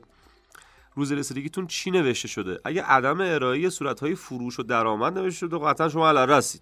روز 0.95 1.11
رسیدگیتون 1.11 1.67
چی 1.67 1.91
نوشته 1.91 2.27
شده. 2.27 2.59
اگه 2.65 2.83
عدم 2.83 3.21
ارائه 3.21 3.69
های 4.01 4.15
فروش 4.15 4.59
و 4.59 4.63
درآمد 4.63 5.17
نوشته 5.17 5.47
شده 5.47 5.57
قطعا 5.57 5.89
شما 5.89 6.09
علل 6.09 6.29
رسید. 6.29 6.61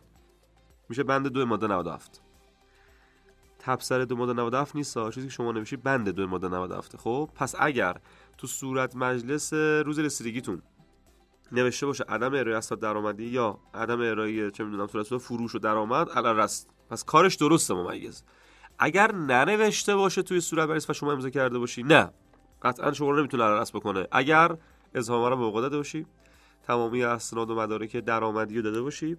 میشه 0.89 1.03
بند 1.03 1.27
دو 1.27 1.45
ماده 1.45 1.67
97 1.67 2.21
تبصره 3.59 4.05
دو 4.05 4.15
ماده 4.15 4.33
97 4.33 4.75
نیست 4.75 5.09
چیزی 5.09 5.27
که 5.27 5.33
شما 5.33 5.51
نوشید 5.51 5.83
بند 5.83 6.09
دو 6.09 6.27
ماده 6.27 6.47
97 6.47 6.97
خب 6.97 7.29
پس 7.35 7.55
اگر 7.59 7.97
تو 8.38 8.47
صورت 8.47 8.95
مجلس 8.95 9.53
روز 9.53 10.00
رسیدگیتون 10.00 10.62
نوشته 11.51 11.85
باشه 11.85 12.03
عدم 12.03 12.33
ارائه 12.33 12.57
اسناد 12.57 12.79
درآمدی 12.79 13.25
یا 13.25 13.59
عدم 13.73 14.01
ارائه 14.01 14.51
چه 14.51 14.63
می‌دونم 14.63 14.88
صورت 14.88 15.17
فروش 15.17 15.55
و 15.55 15.59
درآمد 15.59 16.09
علل 16.09 16.35
رست 16.35 16.73
پس 16.90 17.04
کارش 17.04 17.36
درسته 17.36 17.74
ممیز. 17.74 18.24
اگر 18.80 19.12
ننوشته 19.12 19.96
باشه 19.96 20.22
توی 20.22 20.42
صورت 20.42 20.70
بریز 20.70 20.90
و 20.90 20.94
شما 20.94 21.12
امضا 21.12 21.30
کرده 21.30 21.60
باشی 21.60 21.84
نه. 21.84 22.12
قطعا 22.62 22.92
شما 22.92 23.10
رو 23.10 23.20
نمی‌تونه 23.20 23.44
علل 23.44 23.63
بکنه. 23.74 24.08
اگر 24.12 24.58
اظهارنامه 24.96 25.30
رو 25.30 25.38
موقع 25.38 25.62
داده 25.62 25.78
باشی 25.78 26.06
تمامی 26.63 27.04
اسناد 27.04 27.50
و 27.50 27.56
مدارک 27.56 27.98
درآمدی 27.98 28.56
رو 28.56 28.62
داده 28.62 28.82
باشی 28.82 29.18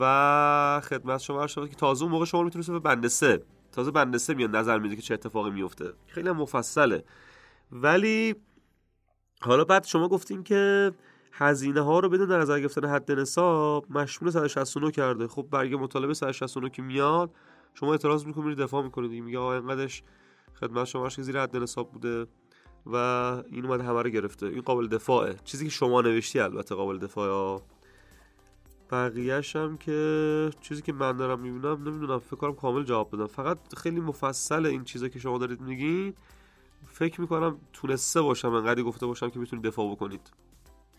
و 0.00 0.80
خدمت 0.84 1.20
شما 1.20 1.42
عرض 1.42 1.54
که 1.54 1.66
تازه 1.66 2.02
اون 2.02 2.12
موقع 2.12 2.24
شما 2.24 2.42
می‌تونید 2.42 2.68
به 2.68 2.78
بنده 2.78 3.08
سه. 3.08 3.42
تازه 3.72 3.90
بنده 3.90 4.18
سه 4.18 4.34
میاد 4.34 4.56
نظر 4.56 4.78
میده 4.78 4.96
که 4.96 5.02
چه 5.02 5.14
اتفاقی 5.14 5.50
میفته. 5.50 5.92
خیلی 6.06 6.30
مفصله. 6.30 7.04
ولی 7.72 8.34
حالا 9.40 9.64
بعد 9.64 9.84
شما 9.84 10.08
گفتین 10.08 10.42
که 10.42 10.92
هزینه 11.38 11.80
ها 11.80 11.98
رو 11.98 12.08
بدون 12.08 12.28
در 12.28 12.38
نظر 12.38 12.60
گرفتن 12.60 12.88
حد 12.88 13.12
نصاب 13.12 13.86
مشمول 13.90 14.30
169 14.30 14.90
کرده. 14.90 15.28
خب 15.28 15.46
برگ 15.50 15.74
مطالبه 15.74 16.14
169 16.14 16.70
که 16.70 16.82
میاد 16.82 17.30
شما 17.74 17.92
اعتراض 17.92 18.26
می‌کنید 18.26 18.58
دفاع 18.58 18.82
می‌کنید. 18.82 19.22
میگه 19.22 19.38
آقا 19.38 19.54
اینقدرش 19.54 20.02
خدمت 20.60 20.84
شما 20.84 21.08
که 21.08 21.22
زیر 21.22 21.40
حد 21.40 21.56
نصاب 21.56 21.92
بوده 21.92 22.26
و 22.86 22.96
این 23.50 23.66
اومده 23.66 23.82
همه 23.82 24.02
رو 24.02 24.10
گرفته. 24.10 24.46
این 24.46 24.60
قابل 24.60 24.86
دفاعه. 24.86 25.36
چیزی 25.44 25.64
که 25.64 25.70
شما 25.70 26.00
نوشتی 26.00 26.40
البته 26.40 26.74
قابل 26.74 26.98
دفاعه. 26.98 27.60
بقیهش 28.90 29.56
هم 29.56 29.76
که 29.76 30.50
چیزی 30.60 30.82
که 30.82 30.92
من 30.92 31.16
دارم 31.16 31.40
می‌بینم 31.40 31.88
نمی‌دونم 31.88 32.18
فکر 32.18 32.36
کنم 32.36 32.54
کامل 32.54 32.82
جواب 32.82 33.16
بدم. 33.16 33.26
فقط 33.26 33.58
خیلی 33.76 34.00
مفصل 34.00 34.66
این 34.66 34.84
چیزا 34.84 35.08
که 35.08 35.18
شما 35.18 35.38
دارید 35.38 35.60
میگین 35.60 36.14
فکر 36.88 37.20
می‌کنم 37.20 37.58
تونسته 37.72 38.22
باشم 38.22 38.52
انقدر 38.52 38.82
گفته 38.82 39.06
باشم 39.06 39.30
که 39.30 39.38
می‌تونید 39.38 39.64
دفاع 39.64 39.92
بکنید. 39.92 40.30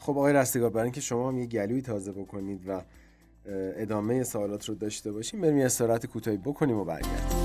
خب 0.08 0.18
آقای 0.18 0.34
رستگار 0.34 0.70
برای 0.70 0.84
اینکه 0.84 1.02
شما 1.02 1.28
هم 1.30 1.38
یه 1.38 1.46
گلوی 1.46 1.82
تازه 1.82 2.12
بکنید 2.12 2.70
و 2.70 2.82
ادامه 3.76 4.24
سوالات 4.24 4.70
رو 4.70 4.76
داشته 4.76 5.12
باشیم 5.12 5.42
بریم 5.42 5.58
یه 5.58 5.66
استراحت 5.66 6.06
کوتاهی 6.06 6.38
بکنیم 6.38 6.78
و 6.78 6.84
برگردیم. 6.84 7.38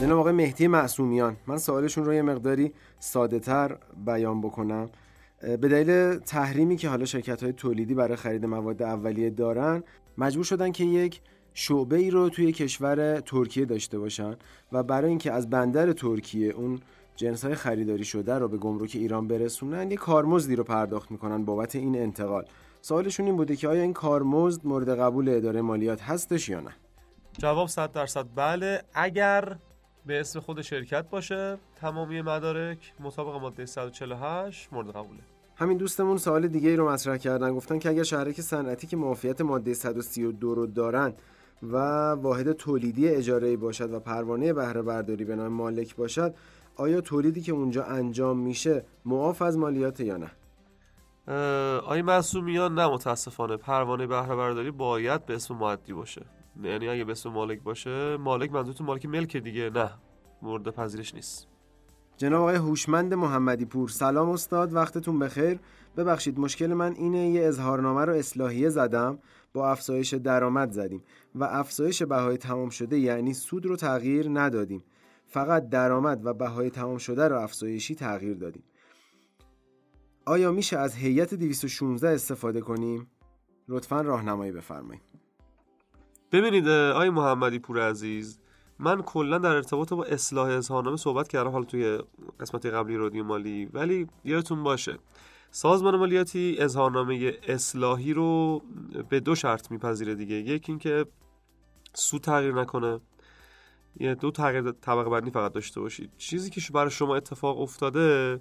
جناب 0.00 0.18
آقای 0.18 0.32
مهدی 0.32 0.66
معصومیان 0.66 1.36
من 1.46 1.58
سوالشون 1.58 2.04
رو 2.04 2.14
یه 2.14 2.22
مقداری 2.22 2.72
ساده 2.98 3.38
تر 3.38 3.76
بیان 4.06 4.40
بکنم. 4.40 4.90
به 5.40 5.56
دلیل 5.56 6.18
تحریمی 6.18 6.76
که 6.76 6.88
حالا 6.88 7.04
شرکت 7.04 7.42
های 7.42 7.52
تولیدی 7.52 7.94
برای 7.94 8.16
خرید 8.16 8.44
مواد 8.46 8.82
اولیه 8.82 9.30
دارن 9.30 9.82
مجبور 10.18 10.44
شدن 10.44 10.72
که 10.72 10.84
یک 10.84 11.20
شعبه 11.54 11.96
ای 11.96 12.10
رو 12.10 12.28
توی 12.28 12.52
کشور 12.52 13.20
ترکیه 13.20 13.64
داشته 13.64 13.98
باشن 13.98 14.36
و 14.72 14.82
برای 14.82 15.08
اینکه 15.08 15.32
از 15.32 15.50
بندر 15.50 15.92
ترکیه 15.92 16.52
اون 16.52 16.80
جنس 17.16 17.44
های 17.44 17.54
خریداری 17.54 18.04
شده 18.04 18.34
رو 18.38 18.48
به 18.48 18.56
گمرک 18.56 18.90
ایران 18.94 19.28
برسونن 19.28 19.90
یک 19.90 19.98
کارمزدی 19.98 20.56
رو 20.56 20.64
پرداخت 20.64 21.10
می‌کنن 21.10 21.44
بابت 21.44 21.76
این 21.76 21.96
انتقال. 21.96 22.44
سوالشون 22.80 23.26
این 23.26 23.36
بوده 23.36 23.56
که 23.56 23.68
آیا 23.68 23.82
این 23.82 23.92
کارمزد 23.92 24.66
مورد 24.66 24.98
قبول 25.00 25.28
اداره 25.28 25.60
مالیات 25.60 26.02
هستش 26.02 26.48
یا 26.48 26.60
نه؟ 26.60 26.70
جواب 27.38 27.68
100 27.68 27.92
درصد 27.92 28.26
بله. 28.34 28.82
اگر 28.94 29.56
به 30.06 30.20
اسم 30.20 30.40
خود 30.40 30.62
شرکت 30.62 31.10
باشه. 31.10 31.58
تمامی 31.76 32.22
مدارک 32.22 32.92
مطابق 33.00 33.40
ماده 33.40 33.66
148 33.66 34.72
مورد 34.72 34.88
قبوله. 34.88 35.20
همین 35.56 35.78
دوستمون 35.78 36.16
سوال 36.16 36.48
دیگه 36.48 36.70
ای 36.70 36.76
رو 36.76 36.90
مطرح 36.90 37.16
کردن. 37.16 37.54
گفتن 37.54 37.78
که 37.78 37.88
اگر 37.88 38.02
شهرک 38.02 38.40
صنعتی 38.40 38.86
که 38.86 38.96
معافیت 38.96 39.40
ماده 39.40 39.74
132 39.74 40.54
رو 40.54 40.66
دارن 40.66 41.14
و 41.62 41.76
واحد 42.10 42.52
تولیدی 42.52 43.08
اجاره 43.08 43.56
باشد 43.56 43.92
و 43.92 44.00
پروانه 44.00 44.52
بهره 44.52 44.82
برداری 44.82 45.24
به 45.24 45.36
نام 45.36 45.52
مالک 45.52 45.96
باشد 45.96 46.34
آیا 46.76 47.00
تولیدی 47.00 47.40
که 47.40 47.52
اونجا 47.52 47.84
انجام 47.84 48.38
میشه 48.38 48.84
معاف 49.04 49.42
از 49.42 49.58
مالیات 49.58 50.00
یا 50.00 50.16
نه؟ 50.16 50.30
آیا 51.78 52.02
معصومیان 52.02 52.74
نه 52.74 52.86
متاسفانه. 52.86 53.56
پروانه 53.56 54.06
بهره 54.06 54.36
برداری 54.36 54.70
باید 54.70 55.26
به 55.26 55.34
اسم 55.34 55.54
معدی 55.54 55.92
باشه. 55.92 56.22
یعنی 56.62 56.88
اگه 56.88 57.04
به 57.04 57.14
مالک 57.26 57.62
باشه 57.62 58.16
مالک 58.16 58.52
منظورتون 58.52 58.86
مالک 58.86 59.06
ملک 59.06 59.36
دیگه 59.36 59.70
نه. 59.70 59.90
مورد 60.42 60.70
پذیرش 60.70 61.14
نیست. 61.14 61.48
جناب 62.16 62.40
آقای 62.40 62.56
هوشمند 62.56 63.14
محمدی 63.14 63.64
پور 63.64 63.88
سلام 63.88 64.28
استاد 64.28 64.72
وقتتون 64.72 65.18
بخیر. 65.18 65.58
ببخشید 65.96 66.38
مشکل 66.38 66.66
من 66.66 66.92
اینه 66.92 67.28
یه 67.28 67.46
اظهارنامه 67.46 68.04
رو 68.04 68.12
اصلاحیه 68.12 68.68
زدم 68.68 69.18
با 69.52 69.70
افزایش 69.70 70.14
درآمد 70.14 70.70
زدیم 70.70 71.02
و 71.34 71.44
افزایش 71.44 72.02
بهای 72.02 72.36
تمام 72.36 72.68
شده 72.68 72.98
یعنی 72.98 73.34
سود 73.34 73.66
رو 73.66 73.76
تغییر 73.76 74.28
ندادیم. 74.28 74.84
فقط 75.26 75.68
درآمد 75.68 76.26
و 76.26 76.34
بهای 76.34 76.70
تمام 76.70 76.98
شده 76.98 77.28
رو 77.28 77.40
افزایشی 77.40 77.94
تغییر 77.94 78.36
دادیم. 78.36 78.62
آیا 80.26 80.52
میشه 80.52 80.78
از 80.78 80.94
هیئت 80.94 81.34
216 81.34 82.08
استفاده 82.08 82.60
کنیم؟ 82.60 83.10
لطفا 83.68 84.00
راهنمایی 84.00 84.52
بفرمایید. 84.52 85.02
ببینید 86.32 86.68
آقای 86.68 87.10
محمدی 87.10 87.58
پور 87.58 87.88
عزیز 87.88 88.38
من 88.78 89.02
کلا 89.02 89.38
در 89.38 89.50
ارتباط 89.50 89.92
با 89.92 90.04
اصلاح 90.04 90.48
اظهارنامه 90.48 90.96
صحبت 90.96 91.28
کردم 91.28 91.50
حالا 91.50 91.64
توی 91.64 91.98
قسمت 92.40 92.66
قبلی 92.66 92.96
رادیو 92.96 93.24
مالی 93.24 93.66
ولی 93.72 94.06
یادتون 94.24 94.62
باشه 94.62 94.98
سازمان 95.50 95.96
مالیاتی 95.96 96.56
اظهارنامه 96.58 97.32
اصلاحی 97.48 98.12
رو 98.12 98.62
به 99.08 99.20
دو 99.20 99.34
شرط 99.34 99.70
میپذیره 99.70 100.14
دیگه. 100.14 100.34
یکی 100.34 100.72
اینکه 100.72 101.06
سود 101.94 102.20
تغییر 102.20 102.54
نکنه 102.54 103.00
یه 104.00 104.14
دو 104.14 104.30
تغییر 104.30 104.70
طبقه 104.70 105.10
بندی 105.10 105.30
فقط 105.30 105.52
داشته 105.52 105.80
باشید 105.80 106.10
چیزی 106.18 106.50
که 106.50 106.60
برای 106.72 106.90
شما 106.90 107.16
اتفاق 107.16 107.60
افتاده 107.60 108.40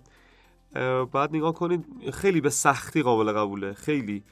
بعد 1.13 1.36
نگاه 1.36 1.54
کنید 1.54 1.86
خیلی 2.13 2.42
به 2.42 2.50
سختی 2.50 3.01
قابل 3.01 3.32
قبوله 3.32 3.74
خیلی. 3.74 4.24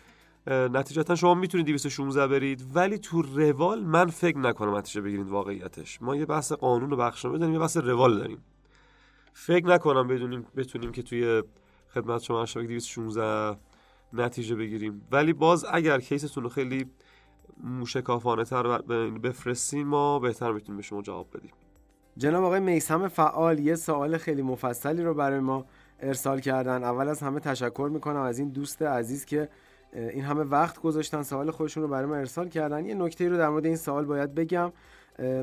نتیجتا 0.47 1.15
شما 1.15 1.33
می‌تونید 1.33 1.65
216 1.65 2.27
برید 2.27 2.63
ولی 2.73 2.97
تو 2.97 3.21
روال 3.21 3.83
من 3.83 4.07
فکر 4.07 4.37
نکنم 4.37 4.75
نتیجه 4.75 5.01
بگیرید 5.01 5.27
واقعیتش. 5.27 6.01
ما 6.01 6.15
یه 6.15 6.25
بحث 6.25 6.51
قانون 6.51 6.93
و 6.93 6.95
بخشنامه 6.95 7.37
داریم 7.37 7.53
یه 7.53 7.59
بحث 7.59 7.77
روال 7.77 8.17
داریم. 8.17 8.43
فکر 9.33 9.65
نکنم 9.65 10.07
بدونیم 10.07 10.45
بتونیم 10.55 10.91
که 10.91 11.01
توی 11.01 11.43
خدمت 11.93 12.21
شما 12.21 12.45
شبکه 12.45 12.67
216 12.67 13.57
نتیجه 14.13 14.55
بگیریم. 14.55 15.01
ولی 15.11 15.33
باز 15.33 15.65
اگر 15.71 15.99
کیستون 15.99 16.43
رو 16.43 16.49
خیلی 16.49 16.85
موشکافانه 17.63 18.43
تر 18.43 18.77
بفرستیم 19.23 19.87
ما 19.87 20.19
بهتر 20.19 20.51
می‌تونیم 20.51 20.77
به 20.77 20.83
شما 20.83 21.01
جواب 21.01 21.27
بدیم. 21.37 21.51
جناب 22.17 22.43
آقای 22.43 22.59
میسم 22.59 23.07
فعال 23.07 23.59
یه 23.59 23.75
سوال 23.75 24.17
خیلی 24.17 24.41
مفصلی 24.41 25.03
رو 25.03 25.13
برای 25.13 25.39
ما 25.39 25.65
ارسال 25.99 26.39
کردن. 26.39 26.83
اول 26.83 27.07
از 27.07 27.21
همه 27.21 27.39
تشکر 27.39 27.89
می‌کنم 27.93 28.21
از 28.21 28.39
این 28.39 28.49
دوست 28.49 28.81
عزیز 28.81 29.25
که 29.25 29.49
این 29.95 30.23
همه 30.23 30.43
وقت 30.43 30.81
گذاشتن 30.81 31.23
سوال 31.23 31.51
خودشون 31.51 31.83
رو 31.83 31.89
برای 31.89 32.05
ما 32.05 32.15
ارسال 32.15 32.49
کردن. 32.49 32.85
یه 32.85 32.95
نکته 32.95 33.29
رو 33.29 33.37
در 33.37 33.49
مورد 33.49 33.65
این 33.65 33.75
سوال 33.75 34.05
باید 34.05 34.35
بگم. 34.35 34.71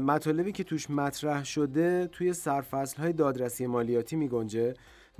مطالبی 0.02 0.52
که 0.52 0.64
توش 0.64 0.90
مطرح 0.90 1.44
شده 1.44 2.06
توی 2.06 2.32
سرفصل 2.32 3.02
های 3.02 3.12
دادرسی 3.12 3.66
مالیاتی 3.66 4.16
می 4.16 4.28
گنجه 4.28 4.74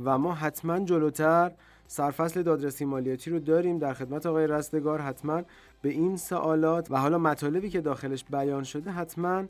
و 0.04 0.18
ما 0.18 0.34
حتما 0.34 0.78
جلوتر 0.78 1.52
سرفصل 1.86 2.42
دادرسی 2.42 2.84
مالیاتی 2.84 3.30
رو 3.30 3.38
داریم. 3.38 3.78
در 3.78 3.94
خدمت 3.94 4.26
آقای 4.26 4.46
رستگار 4.46 5.00
حتما 5.00 5.42
به 5.82 5.88
این 5.88 6.16
سوالات 6.16 6.90
و 6.90 6.96
حالا 6.96 7.18
مطالبی 7.18 7.70
که 7.70 7.80
داخلش 7.80 8.24
بیان 8.30 8.62
شده 8.62 8.90
حتما 8.90 9.44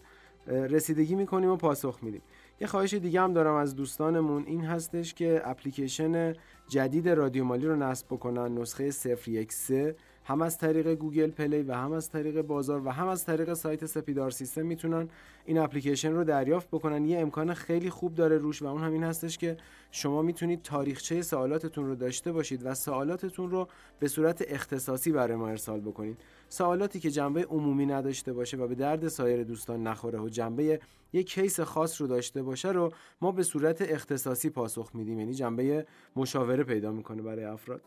رسیدگی 0.47 1.15
می‌کنیم 1.15 1.51
و 1.51 1.57
پاسخ 1.57 1.99
میدیم. 2.03 2.23
یه 2.61 2.67
خواهش 2.67 2.95
دیگه 2.95 3.21
هم 3.21 3.33
دارم 3.33 3.55
از 3.55 3.76
دوستانمون 3.76 4.45
این 4.47 4.64
هستش 4.64 5.14
که 5.14 5.43
اپلیکیشن 5.45 6.35
جدید 6.69 7.09
رادیو 7.09 7.45
مالی 7.45 7.67
رو 7.67 7.76
نصب 7.76 8.07
بکنن 8.07 8.59
نسخه 8.59 8.90
013 8.90 9.97
هم 10.25 10.43
از 10.43 10.59
طریق 10.59 10.95
Google 10.95 11.31
Play 11.31 11.62
و 11.62 11.73
هم 11.73 11.93
از 11.93 12.11
طریق 12.11 12.43
بازار 12.43 12.87
و 12.87 12.91
هم 12.91 13.09
از 13.09 13.25
طریق 13.25 13.55
سایت 13.55 13.87
سپیدار 13.87 14.31
سیستم 14.31 14.67
می‌تونن 14.67 15.09
این 15.45 15.59
اپلیکیشن 15.59 16.12
رو 16.12 16.25
دریافت 16.25 16.69
بکنن. 16.69 17.05
یه 17.05 17.19
امکان 17.19 17.55
خیلی 17.55 17.91
خوب 17.91 18.15
داره 18.15 18.39
روش 18.39 18.62
و 18.62 18.67
اون 18.67 18.83
همین 18.83 19.05
هستش 19.05 19.39
که 19.39 19.57
شما 19.91 20.23
می‌تونید 20.23 20.62
تاریخچه 20.62 21.23
سوالاتتون 21.23 21.87
رو 21.87 21.95
داشته 21.95 22.33
باشید 22.33 22.67
و 22.67 22.75
سوالاتتون 22.75 23.50
رو 23.50 23.69
به 23.99 24.09
صورت 24.09 24.45
اختصاصی 24.49 25.12
برای 25.12 25.37
ما 25.37 25.49
ارسال 25.49 25.81
بکنید. 25.81 26.19
سوالاتی 26.49 27.00
که 27.00 27.11
جنبه 27.11 27.45
عمومی 27.45 27.87
نداشته 27.87 28.33
باشه 28.33 28.57
و 28.57 28.67
به 28.67 28.75
درد 28.75 29.09
سایر 29.09 29.45
دوستان 29.45 29.83
نخوره 29.83 30.19
و 30.19 30.29
جنبه 30.29 30.81
یک 31.12 31.31
کیس 31.31 31.61
خاص 31.61 32.00
رو 32.00 32.07
داشته 32.07 32.43
باشه 32.43 32.69
رو 32.69 32.93
ما 33.21 33.33
به 33.33 33.43
صورت 33.43 33.83
اختصاصی 33.83 34.50
پاسخ 34.50 34.91
میدیم. 34.95 35.19
یعنی 35.19 35.35
جنبه 35.35 35.87
مشاوره 36.17 36.65
پیدا 36.65 36.93
می‌کنه 36.93 37.23
برای 37.23 37.45
افراد. 37.45 37.81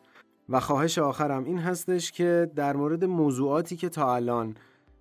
و 0.49 0.59
خواهش 0.59 0.97
آخرم 0.97 1.43
این 1.43 1.57
هستش 1.57 2.11
که 2.11 2.51
در 2.55 2.75
مورد 2.75 3.05
موضوعاتی 3.05 3.75
که 3.75 3.89
تا 3.89 4.15
الان 4.15 4.55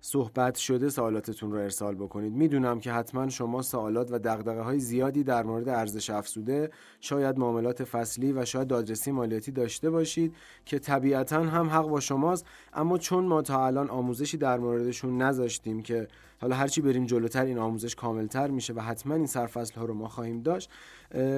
صحبت 0.05 0.55
شده 0.55 0.89
سوالاتتون 0.89 1.51
رو 1.51 1.57
ارسال 1.57 1.95
بکنید. 1.95 2.33
می‌دونم 2.33 2.79
که 2.79 2.91
حتما 2.91 3.29
شما 3.29 3.61
سوالات 3.61 4.11
و 4.11 4.19
دقدقه 4.19 4.61
های 4.61 4.79
زیادی 4.79 5.23
در 5.23 5.43
مورد 5.43 5.69
ارزش 5.69 6.09
افزوده. 6.09 6.71
شاید 6.99 7.39
معاملات 7.39 7.83
فصلی 7.83 8.33
و 8.33 8.45
شاید 8.45 8.67
دادرسی 8.67 9.11
مالیاتی 9.11 9.51
داشته 9.51 9.89
باشید 9.89 10.35
که 10.65 10.79
طبیعتا 10.79 11.43
هم 11.43 11.69
حق 11.69 11.87
با 11.87 11.99
شماست. 11.99 12.45
اما 12.73 12.97
چون 12.97 13.25
ما 13.25 13.41
تا 13.41 13.65
الان 13.65 13.89
آموزشی 13.89 14.37
در 14.37 14.57
موردشون 14.57 15.21
نذاشتیم 15.21 15.81
که 15.81 16.07
حالا 16.41 16.55
هرچی 16.55 16.81
بریم 16.81 17.05
جلوتر 17.05 17.45
این 17.45 17.57
آموزش 17.57 17.95
کاملتر 17.95 18.47
میشه 18.47 18.73
و 18.73 18.79
حتما 18.79 19.15
این 19.15 19.27
سرفصل 19.27 19.79
ها 19.79 19.85
رو 19.85 19.93
ما 19.93 20.07
خواهیم 20.07 20.41
داشت 20.41 20.69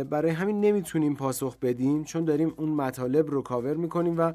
برای 0.10 0.32
همین 0.32 0.62
نمی‌تونیم 0.62 1.16
پاسخ 1.16 1.58
بدیم 1.58 2.04
چون 2.04 2.26
داریم 2.26 2.54
اون 2.58 2.70
مطالب 2.70 3.32
رو 3.32 3.42
کاور 3.42 3.74
می‌کنیم 3.74 4.18
و 4.18 4.34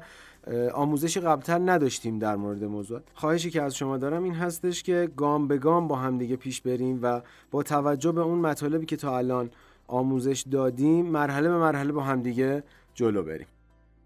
آموزشی 0.73 1.19
قبلتر 1.19 1.59
نداشتیم 1.65 2.19
در 2.19 2.35
مورد 2.35 2.63
موضوع 2.63 2.99
خواهشی 3.13 3.49
که 3.49 3.61
از 3.61 3.75
شما 3.75 3.97
دارم 3.97 4.23
این 4.23 4.33
هستش 4.33 4.83
که 4.83 5.09
گام 5.17 5.47
به 5.47 5.57
گام 5.57 5.87
با 5.87 5.95
همدیگه 5.95 6.35
پیش 6.35 6.61
بریم 6.61 6.99
و 7.01 7.21
با 7.51 7.63
توجه 7.63 8.11
به 8.11 8.21
اون 8.21 8.39
مطالبی 8.39 8.85
که 8.85 8.95
تا 8.95 9.17
الان 9.17 9.49
آموزش 9.87 10.43
دادیم 10.51 11.05
مرحله 11.05 11.49
به 11.49 11.57
مرحله 11.57 11.91
با 11.91 12.01
همدیگه 12.01 12.63
جلو 12.93 13.23
بریم. 13.23 13.47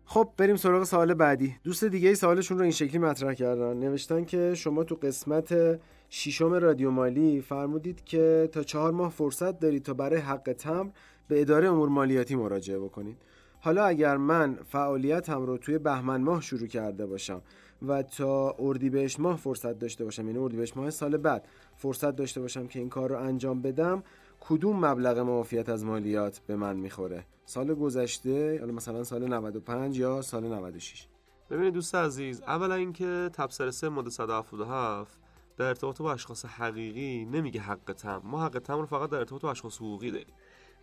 خب 0.06 0.30
بریم 0.38 0.56
سراغ 0.56 0.84
سوال 0.84 1.14
بعدی. 1.14 1.56
دوست 1.64 1.84
دیگه 1.84 2.10
ای 2.10 2.16
سوالشون 2.16 2.58
رو 2.58 2.64
این 2.64 2.72
شکلی 2.72 2.98
مطرح 2.98 3.34
کردن. 3.34 3.78
نوشتن 3.78 4.26
که 4.26 4.54
شما 4.56 4.84
تو 4.84 4.96
قسمت 4.96 5.80
شیشم 6.10 6.54
رادیو 6.54 6.92
مالی 6.92 7.42
فرمودید 7.42 8.04
که 8.06 8.50
تا 8.52 8.64
چهار 8.64 8.92
ماه 8.92 9.12
فرصت 9.12 9.60
دارید 9.60 9.84
تا 9.84 9.94
برای 9.94 10.20
حق 10.20 10.56
تمر 10.58 10.90
به 11.28 11.42
اداره 11.42 11.68
امور 11.70 11.90
مالیاتی 11.90 12.36
مراجعه 12.36 12.80
بکنید. 12.80 13.18
حالا 13.66 13.86
اگر 13.86 14.18
من 14.18 14.56
فعالیتم 14.56 15.42
رو 15.42 15.58
توی 15.58 15.78
بهمن 15.78 16.22
ماه 16.22 16.42
شروع 16.42 16.68
کرده 16.68 17.06
باشم 17.06 17.42
و 17.88 18.04
تا 18.04 18.56
اردیبهشت 18.60 19.20
ماه 19.20 19.38
فرصت 19.38 19.80
داشته 19.80 20.04
باشم 20.04 20.28
یعنی 20.28 20.40
اردیبهشت 20.40 20.78
ماه 20.78 20.90
سال 20.90 21.18
بعد 21.18 21.48
فرصت 21.76 22.16
داشته 22.16 22.42
باشم 22.42 22.68
که 22.68 22.80
این 22.80 22.90
کار 22.90 23.10
رو 23.10 23.20
انجام 23.20 23.62
بدم 23.62 24.04
کدوم 24.40 24.86
مبلغ 24.86 25.20
معافیت 25.20 25.70
از 25.70 25.86
مالیات 25.86 26.42
به 26.48 26.56
من 26.56 26.76
می‌خوره؟ 26.76 27.26
سال 27.46 27.74
گذشته 27.74 28.60
حالا 28.60 28.74
مثلا 28.74 29.04
سال 29.04 29.28
95 29.28 30.00
یا 30.00 30.22
سال 30.22 30.44
96 30.44 31.08
ببینید 31.50 31.74
دوست 31.74 31.96
عزیز 31.96 32.42
اولا 32.42 32.76
اینکه 32.76 33.30
تبصره 33.34 33.72
3 33.72 33.90
ماده 33.90 34.10
177 34.10 35.20
در 35.58 35.66
ارتباط 35.66 36.02
با 36.02 36.14
اشخاص 36.14 36.46
حقیقی 36.46 37.26
نمیگه 37.26 37.62
حق 37.62 37.94
تم. 37.98 38.22
ما 38.24 38.46
حق 38.46 38.60
تم 38.60 38.78
رو 38.78 38.86
فقط 38.86 39.10
در 39.10 39.18
ارتباط 39.18 39.42
با 39.42 39.52
اشخاص 39.52 39.76
حقوقی 39.78 40.12
داریم. 40.12 40.34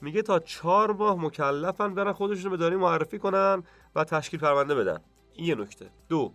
میگه 0.02 0.22
تا 0.22 0.38
چهار 0.38 0.92
ماه 0.92 1.24
مکلفن 1.24 1.94
برن 1.94 2.12
خودشون 2.12 2.50
به 2.50 2.56
داری 2.56 2.76
معرفی 2.76 3.18
کنن 3.18 3.62
و 3.94 4.04
تشکیل 4.04 4.40
پرونده 4.40 4.74
بدن. 4.74 4.98
این 5.34 5.46
یه 5.46 5.54
نکته. 5.54 5.90
دو 6.08 6.32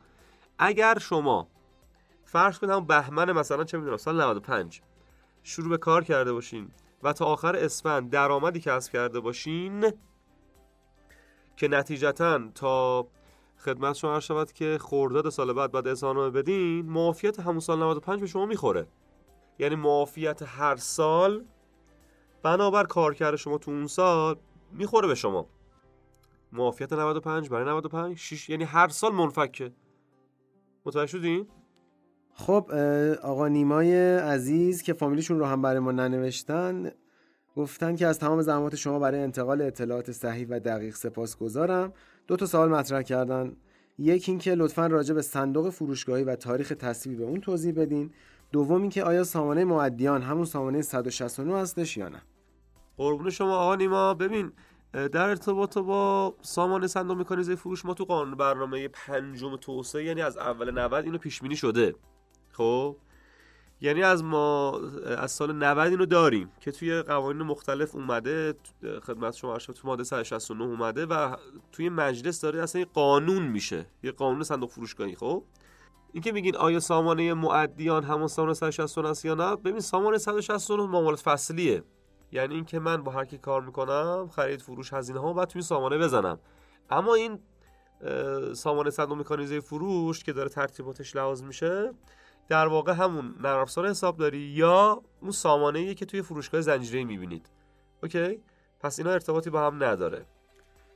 اگر 0.60 1.00
شما 1.00 1.48
فرض 2.26 2.60
کنید 2.60 2.72
هم 2.74 2.86
بهمن 2.86 3.32
مثلا 3.32 3.64
چه 3.64 3.78
می‌دونم 3.78 3.98
سال 3.98 4.22
95 4.22 4.82
شروع 5.44 5.70
به 5.70 5.78
کار 5.78 6.04
کرده 6.04 6.34
باشین 6.34 6.72
و 7.04 7.14
تا 7.14 7.26
آخر 7.26 7.56
اسفند 7.56 8.10
درآمدی 8.10 8.60
کسب 8.60 8.92
کرده 8.92 9.20
باشین 9.20 9.92
که 11.58 11.68
نتیجتا 11.68 12.40
تا 12.56 13.08
خدمت 13.58 13.96
شما 13.96 14.20
شود 14.20 14.52
که 14.52 14.78
خورداد 14.82 15.30
سال 15.30 15.54
بعد 15.54 15.72
بعد 15.72 15.88
اظهارنامه 15.88 16.30
بدین 16.30 16.86
معافیت 16.86 17.40
همون 17.40 17.60
سال 17.60 17.80
95 17.80 18.20
به 18.20 18.28
شما 18.28 18.46
می‌خوره. 18.46 18.88
یعنی 19.60 19.76
معافیت 19.76 20.42
هر 20.46 20.76
سال 20.76 21.46
بنابر 22.44 22.84
کارکرد 22.84 23.36
شما 23.36 23.58
تو 23.58 23.72
اون 23.72 23.88
سال 23.88 24.36
می‌خوره 24.72 25.08
به 25.08 25.16
شما. 25.16 25.50
معافیت 26.52 26.94
95 26.94 27.50
برای 27.50 27.66
95 27.66 28.18
6 28.18 28.50
یعنی 28.50 28.64
هر 28.64 28.88
سال 28.88 29.14
منفکه. 29.14 29.72
متوجه 30.86 31.08
شدین؟ 31.08 31.48
خب 32.34 32.72
آقا 33.24 33.48
نیمای 33.48 34.18
عزیز 34.18 34.82
که 34.82 34.94
فامیلیشون 34.94 35.40
رو 35.40 35.46
هم 35.46 35.62
برای 35.62 35.80
ما 35.80 35.92
ننوشتن 35.92 36.92
گفتن 37.56 37.96
که 37.96 38.08
از 38.08 38.20
تمام 38.20 38.42
زحمات 38.42 38.76
شما 38.76 39.00
برای 39.00 39.20
انتقال 39.20 39.62
اطلاعات 39.62 40.12
صحیح 40.12 40.48
و 40.50 40.60
دقیق 40.60 40.96
سپاس 40.96 41.38
گذارم. 41.38 41.94
دو 42.28 42.36
تا 42.36 42.46
سوال 42.46 42.70
مطرح 42.70 43.02
کردن. 43.02 43.56
یکی 44.00 44.32
اینکه 44.32 44.56
لطفا 44.56 44.88
راجع 44.88 45.14
به 45.14 45.22
صندوق 45.22 45.70
فروشگاهی 45.70 46.24
و 46.24 46.36
تاریخ 46.36 46.74
تصویب 46.80 47.18
به 47.18 47.24
اون 47.24 47.42
توضیح 47.42 47.74
بدین. 47.74 48.12
دوم 48.52 48.82
اینکه 48.82 49.04
آیا 49.04 49.24
سامانه 49.24 49.66
معدیان 49.66 50.22
همون 50.22 50.46
سامانه 50.46 50.82
169 50.82 51.58
هستش 51.58 51.98
یا 51.98 52.10
نه؟ 52.10 52.22
قربون 52.98 53.30
شما 53.30 53.56
آقا 53.58 53.76
نیما. 53.76 54.14
ببین 54.14 54.52
در 54.92 55.30
ارتباط 55.30 55.78
با 55.78 56.36
سامان 56.42 56.88
صندوق 56.88 57.18
مکانیزه 57.18 57.56
فروش 57.56 57.86
ما 57.86 57.94
تو 57.94 58.06
قانون 58.06 58.36
برنامه 58.36 58.88
پنجم 58.88 59.56
توسعه 59.56 60.04
یعنی 60.04 60.22
از 60.22 60.38
اول 60.38 60.72
90 60.80 61.06
اینو 61.06 61.18
پیش 61.18 61.42
بینی 61.42 61.56
شده. 61.56 61.96
خب؟ 62.52 62.96
یعنی 63.82 64.04
از 64.04 64.24
ما 64.24 64.80
از 65.18 65.32
سال 65.32 65.56
90 65.56 65.88
اینو 65.88 66.06
داریم 66.06 66.52
که 66.62 66.72
توی 66.72 67.02
قوانین 67.02 67.42
مختلف 67.44 67.96
اومده 67.96 68.54
خدمت 69.04 69.36
شما 69.36 69.58
تو 69.58 69.88
ماده 69.88 70.04
169 70.04 70.64
اومده 70.64 71.06
و 71.06 71.36
توی 71.72 71.90
مجلس 71.90 72.42
داره 72.42 72.64
اصلا 72.64 72.86
قانون 72.94 73.44
میشه 73.44 73.86
یه 74.04 74.12
قانون 74.12 74.44
صندوق 74.44 74.70
فروشگاهی. 74.70 75.16
خب؟ 75.16 75.44
اینکه 76.18 76.32
میگین 76.32 76.56
آیا 76.56 76.80
سامانه 76.80 77.34
معدیان 77.34 78.04
همون 78.04 78.28
سامانه 78.28 78.54
169 78.54 79.10
است 79.10 79.26
یا 79.26 79.36
نه؟ 79.36 79.56
ببین 79.56 79.80
سامانه 79.80 80.18
169 80.18 80.88
معاملات 80.88 81.20
فصلیه. 81.20 81.84
یعنی 82.32 82.56
اینکه 82.56 82.80
من 82.80 83.04
با 83.04 83.12
هر 83.12 83.26
کی 83.26 83.38
کار 83.38 83.62
می‌کنم 83.62 84.30
خرید 84.36 84.62
فروش 84.62 84.94
هزینه 84.94 85.20
ها 85.20 85.34
بعد 85.34 85.48
توی 85.48 85.62
سامانه 85.62 85.98
بزنم. 85.98 86.40
اما 86.90 87.16
این 87.16 87.40
سامانه 88.54 88.90
صندوق 88.90 89.18
مکانیزه 89.18 89.60
فروش 89.60 90.24
که 90.24 90.34
داره 90.34 90.50
ترتیباتش 90.50 91.16
لحاظ 91.16 91.44
میشه 91.44 91.94
در 92.48 92.68
واقع 92.68 92.94
همون 92.94 93.36
نرم 93.42 93.60
افزار 93.60 93.88
حسابداری 93.90 94.40
یا 94.40 95.02
اون 95.22 95.32
سامانه 95.32 95.94
که 95.94 96.06
توی 96.06 96.22
فروشگاه 96.22 96.62
زنجیره 96.62 97.04
می‌بینید. 97.04 97.50
اوکی؟ 98.04 98.42
پس 98.80 99.00
اینا 99.00 99.12
ارتباطی 99.12 99.50
با 99.50 99.68
هم 99.68 99.84
نداره. 99.84 100.26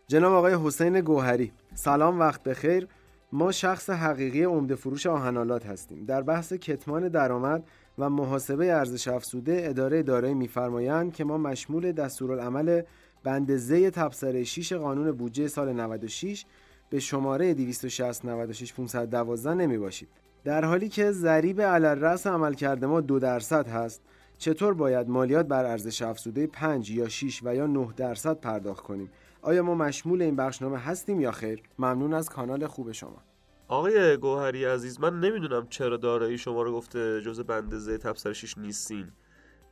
جناب 0.08 0.34
آقای 0.34 0.58
حسین 0.66 1.02
گوهری 1.02 1.54
سلام 1.74 2.20
وقت 2.20 2.44
بخیر. 2.44 2.88
ما 3.34 3.52
شخص 3.52 3.90
حقیقی 3.90 4.44
عمده 4.44 4.76
فروش 4.76 5.06
آهنالات 5.06 5.66
هستیم. 5.66 6.06
در 6.06 6.22
بحث 6.22 6.54
کتمان 6.54 7.08
درآمد 7.08 7.64
و 7.98 8.10
محاسبه 8.10 8.74
ارزش 8.74 9.08
افزوده 9.08 9.62
اداره 9.66 10.04
دارایی 10.04 10.34
میفرمایند 10.34 11.14
که 11.14 11.24
ما 11.24 11.38
مشمول 11.38 11.92
دستورالعمل 11.92 12.82
بند 13.24 13.56
زی 13.56 13.90
تبصره 13.90 14.44
6 14.44 14.74
قانون 14.74 15.12
بودجه 15.12 15.48
سال 15.48 15.74
96 15.74 16.46
به 16.90 17.00
شماره 17.00 17.54
260 17.54 18.26
96 18.26 18.74
512 18.74 19.54
نمی 19.54 19.78
باشید 19.78 20.10
در 20.44 20.66
حالی 20.66 20.90
که 20.90 21.12
ضریب 21.12 21.62
علل 21.62 22.00
رأس 22.00 22.28
عمل 22.28 22.54
کرده 22.54 22.88
ما 22.88 23.02
دو 23.02 23.20
درصد 23.20 23.68
هست 23.68 24.02
چطور 24.42 24.74
باید 24.74 25.10
مالیات 25.10 25.46
بر 25.46 25.66
ارزش 25.66 26.02
افزوده 26.02 26.48
5 26.48 26.92
یا 26.92 27.10
6 27.10 27.42
و 27.44 27.56
یا 27.56 27.68
9 27.68 27.94
درصد 27.98 28.40
پرداخت 28.40 28.84
کنیم؟ 28.84 29.12
آیا 29.42 29.64
ما 29.64 29.76
مشمول 29.76 30.22
این 30.22 30.36
بخشنامه 30.36 30.78
هستیم 30.78 31.22
یا 31.22 31.32
خیر؟ 31.32 31.64
ممنون 31.80 32.14
از 32.14 32.30
کانال 32.30 32.68
خوب 32.68 32.92
شما. 32.92 33.24
آقای 33.68 34.18
گوهری 34.18 34.66
عزیز 34.66 35.00
من 35.00 35.20
نمی‌دونم 35.20 35.68
چرا 35.70 35.98
دارایی 35.98 36.38
شما 36.38 36.62
رو 36.62 36.72
گفته 36.72 37.22
جز 37.22 37.40
بند 37.40 37.78
ز 37.78 37.90
تبصره 37.90 38.34
6 38.34 38.58
نیستین. 38.58 39.12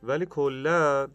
ولی 0.02 0.26
کلا 0.26 1.08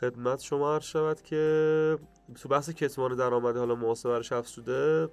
خدمت 0.00 0.40
شما 0.40 0.74
عرض 0.74 0.84
شود 0.84 1.22
که 1.22 1.98
تو 2.42 2.48
بحث 2.48 2.70
کتمان 2.70 3.16
درآمد 3.16 3.56
حالا 3.56 3.74
محاسبه 3.74 4.12
ارزش 4.12 4.32
افزوده 4.32 5.08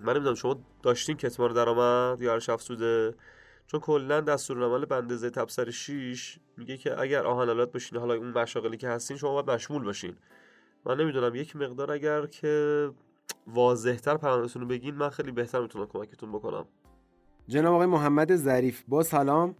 من 0.00 0.12
نمی‌دونم 0.12 0.34
شما 0.34 0.56
داشتین 0.82 1.16
کتمان 1.16 1.52
درآمد 1.52 2.20
یا 2.20 2.32
ارزش 2.32 2.48
افزوده؟ 2.50 3.14
چون 3.66 3.80
کلا 3.80 4.20
دستورالعمل 4.20 4.84
بند 4.84 5.16
ز 5.16 5.24
تبصره 5.24 5.70
6 5.70 6.38
میگه 6.56 6.76
که 6.76 7.00
اگر 7.00 7.26
آهنالات 7.26 7.72
باشین 7.72 7.98
حالا 7.98 8.14
اون 8.14 8.30
مشاغلی 8.30 8.76
که 8.76 8.88
هستین 8.88 9.16
شما 9.16 9.32
باید 9.32 9.50
مشمول 9.50 9.84
باشین. 9.84 10.16
من 10.86 11.00
نمی‌دونم 11.00 11.34
یک 11.34 11.56
مقدار 11.56 11.92
اگر 11.92 12.26
که 12.26 12.90
واضحتر 13.46 14.16
پرانتون 14.16 14.62
رو 14.62 14.68
بگین 14.68 14.94
من 14.94 15.08
خیلی 15.08 15.32
بهتر 15.32 15.60
می‌تونم 15.60 15.86
کمکتون 15.86 16.32
بکنم. 16.32 16.64
جناب 17.48 17.74
آقای 17.74 17.86
محمد 17.86 18.36
ظریف 18.36 18.82
با 18.88 19.02
سلام 19.02 19.54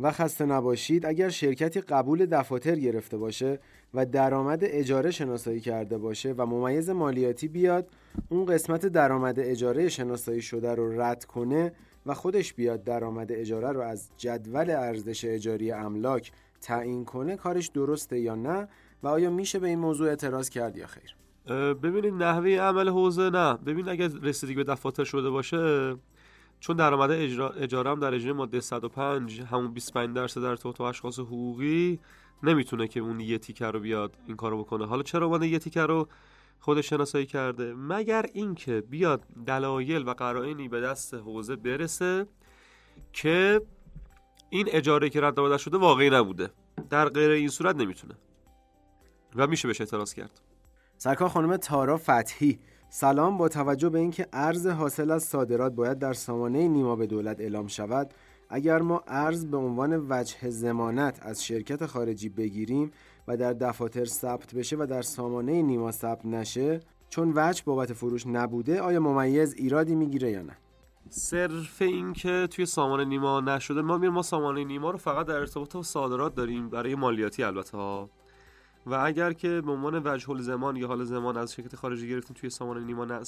و 0.00 0.12
خسته 0.12 0.44
نباشید. 0.44 1.06
اگر 1.06 1.28
شرکتی 1.28 1.80
قبول 1.80 2.26
دفاتر 2.26 2.74
گرفته 2.74 3.16
باشه 3.16 3.58
و 3.94 4.06
درآمد 4.06 4.58
اجاره 4.62 5.10
شناسایی 5.10 5.60
کرده 5.60 5.98
باشه 5.98 6.32
و 6.32 6.46
ممیز 6.46 6.90
مالیاتی 6.90 7.48
بیاد 7.48 7.88
اون 8.28 8.46
قسمت 8.46 8.86
درآمد 8.86 9.40
اجاره 9.40 9.88
شناسایی 9.88 10.42
شده 10.42 10.74
رو 10.74 11.00
رد 11.00 11.24
کنه 11.24 11.72
و 12.06 12.14
خودش 12.14 12.54
بیاد 12.54 12.84
درآمد 12.84 13.32
اجاره 13.32 13.72
رو 13.72 13.80
از 13.80 14.10
جدول 14.16 14.70
ارزش 14.70 15.24
اجاری 15.24 15.72
املاک 15.72 16.32
تعیین 16.60 17.04
کنه 17.04 17.36
کارش 17.36 17.68
درسته 17.68 18.20
یا 18.20 18.34
نه؟ 18.34 18.68
و 19.02 19.08
آیا 19.08 19.30
میشه 19.30 19.58
به 19.58 19.68
این 19.68 19.78
موضوع 19.78 20.08
اعتراض 20.08 20.48
کرد 20.48 20.76
یا 20.76 20.86
خیر؟ 20.86 21.16
ببینید 21.74 22.14
نحوه 22.14 22.50
عمل 22.50 22.88
حوزه 22.88 23.30
نه. 23.30 23.56
ببین 23.56 23.88
اگر 23.88 24.08
رسیدگی 24.22 24.54
به 24.54 24.64
دفاتر 24.64 25.04
شده 25.04 25.30
باشه 25.30 25.94
چون 26.60 26.76
درآمد 26.76 27.10
اجاره 27.10 27.90
هم 27.90 28.00
در 28.00 28.14
اجاره 28.14 28.32
ماده 28.32 28.60
105 28.60 29.40
همون 29.40 29.72
25 29.72 30.16
درصد 30.16 30.42
در 30.42 30.56
تو 30.56 30.82
اشخاص 30.82 31.18
حقوقی 31.18 32.00
نمی‌تونه 32.42 32.88
که 32.88 33.00
اون 33.00 33.20
یه 33.20 33.38
تیکر 33.38 33.70
رو 33.70 33.80
بیاد 33.80 34.16
این 34.26 34.36
کارو 34.36 34.58
بکنه. 34.64 34.86
حالا 34.86 35.02
چرا 35.02 35.26
اومده 35.26 35.48
یه 35.48 35.58
تیکر 35.58 35.86
رو؟ 35.86 36.08
خودش 36.64 36.90
شناسایی 36.90 37.26
کرده. 37.26 37.74
مگر 37.74 38.26
اینکه 38.32 38.80
بیاد 38.80 39.22
دلایل 39.46 40.08
و 40.08 40.10
قرائنی 40.10 40.68
به 40.68 40.80
دست 40.80 41.14
حوزه 41.14 41.56
برسه 41.56 42.26
که 43.12 43.60
این 44.50 44.68
اجاره 44.70 45.10
که 45.10 45.20
رد 45.20 45.38
و 45.38 45.58
شده 45.58 45.78
واقعی 45.78 46.10
نبوده. 46.10 46.50
در 46.90 47.08
غیر 47.08 47.30
این 47.30 47.48
صورت 47.48 47.76
نمی‌تونه. 47.76 48.14
و 49.36 49.46
میشه 49.46 49.68
بهش 49.68 49.80
اعتراض 49.80 50.14
کرد. 50.14 50.40
سرکار 50.98 51.28
خانم 51.28 51.56
تارا 51.56 51.96
فتحی 51.96 52.58
سلام 52.90 53.38
با 53.38 53.48
توجه 53.48 53.88
به 53.88 53.98
اینکه 53.98 54.26
ارز 54.32 54.66
حاصل 54.66 55.10
از 55.10 55.22
صادرات 55.22 55.72
باید 55.72 55.98
در 55.98 56.12
سامانه 56.12 56.68
نیما 56.68 56.96
به 56.96 57.06
دولت 57.06 57.40
اعلام 57.40 57.66
شود 57.66 58.14
اگر 58.48 58.78
ما 58.78 59.04
ارز 59.06 59.46
به 59.46 59.56
عنوان 59.56 60.06
وجه 60.08 60.50
زمانت 60.50 61.18
از 61.22 61.44
شرکت 61.44 61.86
خارجی 61.86 62.28
بگیریم 62.28 62.92
و 63.28 63.36
در 63.36 63.52
دفاتر 63.52 64.04
ثبت 64.04 64.54
بشه 64.54 64.76
و 64.76 64.86
در 64.86 65.02
سامانه 65.02 65.62
نیما 65.62 65.92
ثبت 65.92 66.26
نشه 66.26 66.80
چون 67.08 67.32
وجه 67.36 67.62
بابت 67.64 67.92
فروش 67.92 68.26
نبوده 68.26 68.80
آیا 68.80 69.00
ممیز 69.00 69.54
ایرادی 69.54 69.94
می‌گیره 69.94 70.30
یا 70.30 70.42
نه؟ 70.42 70.56
صرف 71.08 71.82
این 71.82 72.12
که 72.12 72.48
توی 72.50 72.66
سامانه 72.66 73.04
نیما 73.04 73.40
نشده 73.40 73.82
ما 73.82 73.98
میریم 73.98 74.14
ما 74.14 74.22
سامانه 74.22 74.64
نیما 74.64 74.90
رو 74.90 74.98
فقط 74.98 75.26
در 75.26 75.34
ارتباط 75.34 75.76
با 75.76 75.82
صادرات 75.82 76.34
داریم 76.34 76.68
برای 76.68 76.94
مالیاتی 76.94 77.42
البته 77.42 77.76
ها. 77.76 78.10
و 78.86 78.94
اگر 78.94 79.32
که 79.32 79.60
به 79.60 79.72
عنوان 79.72 80.02
وجه 80.04 80.42
زمان 80.42 80.76
یا 80.76 80.86
حال 80.86 81.04
زمان 81.04 81.36
از 81.36 81.54
شرکت 81.54 81.76
خارجی 81.76 82.08
گرفتیم 82.08 82.36
توی 82.40 82.50
سامانه 82.50 82.84
نیما 82.84 83.24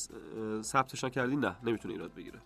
ثبتش 0.62 1.04
نکردیم 1.04 1.38
نه 1.38 1.56
نمی‌تونه 1.64 1.94
ایراد 1.94 2.14
بگیره. 2.14 2.38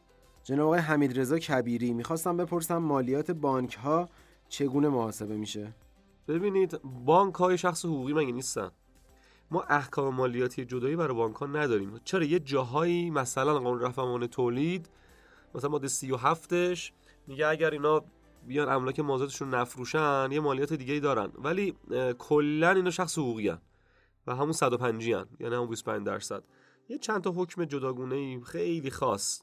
جناب 0.45 0.67
آقای 0.67 0.81
حمید 0.81 1.21
رضا 1.21 1.39
کبیری 1.39 1.93
می‌خواستم 1.93 2.37
بپرسم 2.37 2.77
مالیات 2.77 3.31
بانک 3.31 3.75
ها 3.75 4.09
چگونه 4.49 4.89
محاسبه 4.89 5.37
میشه؟ 5.37 5.75
ببینید 6.29 6.81
بانک 6.83 7.35
های 7.35 7.59
شخص 7.59 7.85
حقوقی 7.85 8.13
مگه 8.13 8.33
نیستن؟ 8.33 8.71
ما 9.51 9.63
احکام 9.63 10.15
مالیاتی 10.15 10.65
جدایی 10.65 10.97
برای 10.97 11.15
بانک 11.15 11.37
ها 11.37 11.47
نداریم. 11.47 12.01
چرا؟ 12.05 12.25
یه 12.25 12.39
جاهایی 12.39 13.11
مثلا 13.11 13.59
قانون 13.59 13.81
رفع 13.81 14.27
تولید 14.27 14.91
مثلا 15.55 15.71
ماده 15.71 15.89
37ش 15.89 16.91
میگه 17.27 17.47
اگر 17.47 17.71
اینا 17.71 18.05
بیان 18.47 18.69
املاک 18.69 19.01
مازادشون 19.01 19.55
نفروشن 19.55 20.29
یه 20.33 20.41
مالیات 20.41 20.73
دیگه 20.73 20.95
ای 20.95 21.01
دارن. 21.01 21.33
ولی 21.39 21.77
کلا 22.19 22.71
اینا 22.71 22.91
شخص 22.91 23.19
حقوقی 23.19 23.49
هن 23.49 23.59
و 24.27 24.35
همون 24.37 24.53
105 24.53 25.11
هن 25.11 25.27
یعنی 25.41 25.55
همون 25.55 25.69
25 25.69 26.07
درصد. 26.07 26.45
یه 26.89 26.99
چند 26.99 27.23
تا 27.23 27.33
حکم 27.37 27.65
جداگونه 27.65 28.15
ای 28.15 28.41
خیلی 28.45 28.91
خاص 28.91 29.43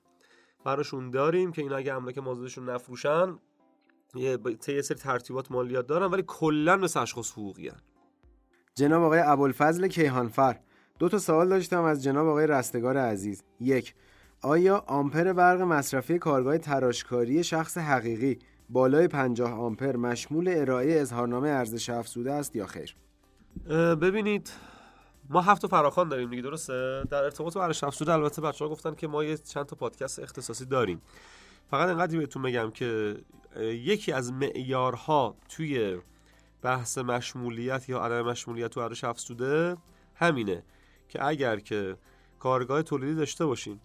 براشون 0.63 1.11
داریم 1.11 1.51
که 1.51 1.61
اینا 1.61 1.75
اگه 1.75 1.93
املاک 1.93 2.17
مازادشون 2.17 2.69
نفروشن 2.69 3.39
یه 4.15 4.39
یه 4.67 4.81
سری 4.81 4.97
ترتیبات 4.97 5.51
مالیات 5.51 5.87
دارن 5.87 6.11
ولی 6.11 6.23
کلا 6.27 6.77
مثل 6.77 6.99
اشخاص 6.99 7.31
حقوقی 7.31 7.67
هن. 7.67 7.81
جناب 8.75 9.03
آقای 9.03 9.19
ابوالفضل 9.19 9.87
کیهانفر 9.87 10.59
دو 10.99 11.09
تا 11.09 11.17
سوال 11.17 11.49
داشتم 11.49 11.83
از 11.83 12.03
جناب 12.03 12.27
آقای 12.27 12.47
رستگار 12.47 12.97
عزیز. 12.97 13.43
یک 13.59 13.95
آیا 14.41 14.83
آمپر 14.87 15.33
برق 15.33 15.61
مصرفی 15.61 16.19
کارگاه 16.19 16.57
تراشکاری 16.57 17.43
شخص 17.43 17.77
حقیقی 17.77 18.39
بالای 18.69 19.07
50 19.07 19.53
آمپر 19.53 19.95
مشمول 19.95 20.47
ارائه 20.47 21.01
اظهارنامه 21.01 21.49
ارزش 21.49 21.89
افزوده 21.89 22.33
است 22.33 22.55
یا 22.55 22.65
خیر؟ 22.65 22.95
ببینید 24.01 24.51
ما 25.29 25.41
هفت 25.41 25.67
فراخان 25.67 26.09
داریم 26.09 26.29
دیگه 26.29 26.41
درسته؟ 26.41 27.03
در 27.09 27.23
ارتباط 27.23 27.53
با 27.53 27.63
ارزش 27.63 27.83
افزوده 27.83 28.13
البته 28.13 28.41
بچه 28.41 28.65
ها 28.65 28.71
گفتن 28.71 28.95
که 28.95 29.07
ما 29.07 29.23
یه 29.23 29.37
چند 29.37 29.65
تا 29.65 29.75
پادکست 29.75 30.19
اختصاصی 30.19 30.65
داریم. 30.65 31.01
فقط 31.69 31.89
انقدر 31.89 32.17
بهتون 32.17 32.41
بگم 32.41 32.71
که 32.71 33.17
یکی 33.61 34.11
از 34.11 34.33
معیارها 34.33 35.35
توی 35.49 35.97
بحث 36.61 36.97
مشمولیت 36.97 37.89
یا 37.89 37.99
عدم 37.99 38.21
مشمولیت 38.21 38.67
تو 38.67 38.79
ارزش 38.79 39.03
افزوده 39.03 39.77
همینه 40.15 40.63
که 41.09 41.25
اگر 41.25 41.59
که 41.59 41.97
کارگاه 42.39 42.81
تولیدی 42.81 43.15
داشته 43.15 43.45
باشین 43.45 43.79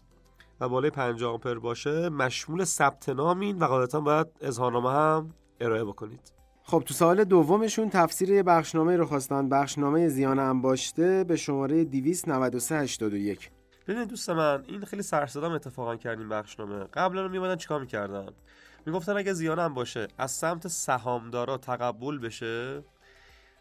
و 0.61 0.69
بالای 0.69 0.91
50 0.91 1.33
آمپر 1.33 1.55
باشه 1.55 2.09
مشمول 2.09 2.65
ثبت 2.65 3.09
نامین 3.09 3.59
و 3.59 3.65
قاعدتا 3.65 4.01
باید 4.01 4.27
اظهارنامه 4.41 4.91
هم 4.91 5.35
ارائه 5.61 5.85
بکنید. 5.85 6.33
خب 6.63 6.83
تو 6.87 6.95
سال 6.95 7.25
دومشون 7.25 7.91
تفسیر 7.91 8.43
بخشنامه 8.43 8.97
رو 8.97 9.07
خواستن. 9.07 9.49
بخشنامه 9.49 10.09
زیان 10.09 10.39
انباشته 10.39 11.25
به 11.25 11.37
شماره 11.37 11.85
29381 11.85 13.51
ببینید 13.87 14.09
دوست 14.09 14.31
من 14.31 14.65
این 14.69 14.85
خیلی 14.85 15.03
سرصدام 15.03 15.53
اتفاقا 15.53 15.97
کردیم 15.97 16.29
بخشنامه. 16.29 16.85
قبلا 16.85 17.23
رو 17.23 17.29
میمدن 17.29 17.57
چیکار 17.57 17.81
می‌کردن؟ 17.81 18.29
می‌گفتن 18.87 19.17
اگه 19.17 19.33
زیان 19.33 19.59
هم 19.59 19.75
باشه 19.75 20.09
از 20.19 20.31
سمت 20.31 20.69
سهامدارا 20.69 21.59
تقبل 21.59 22.19
بشه. 22.19 22.83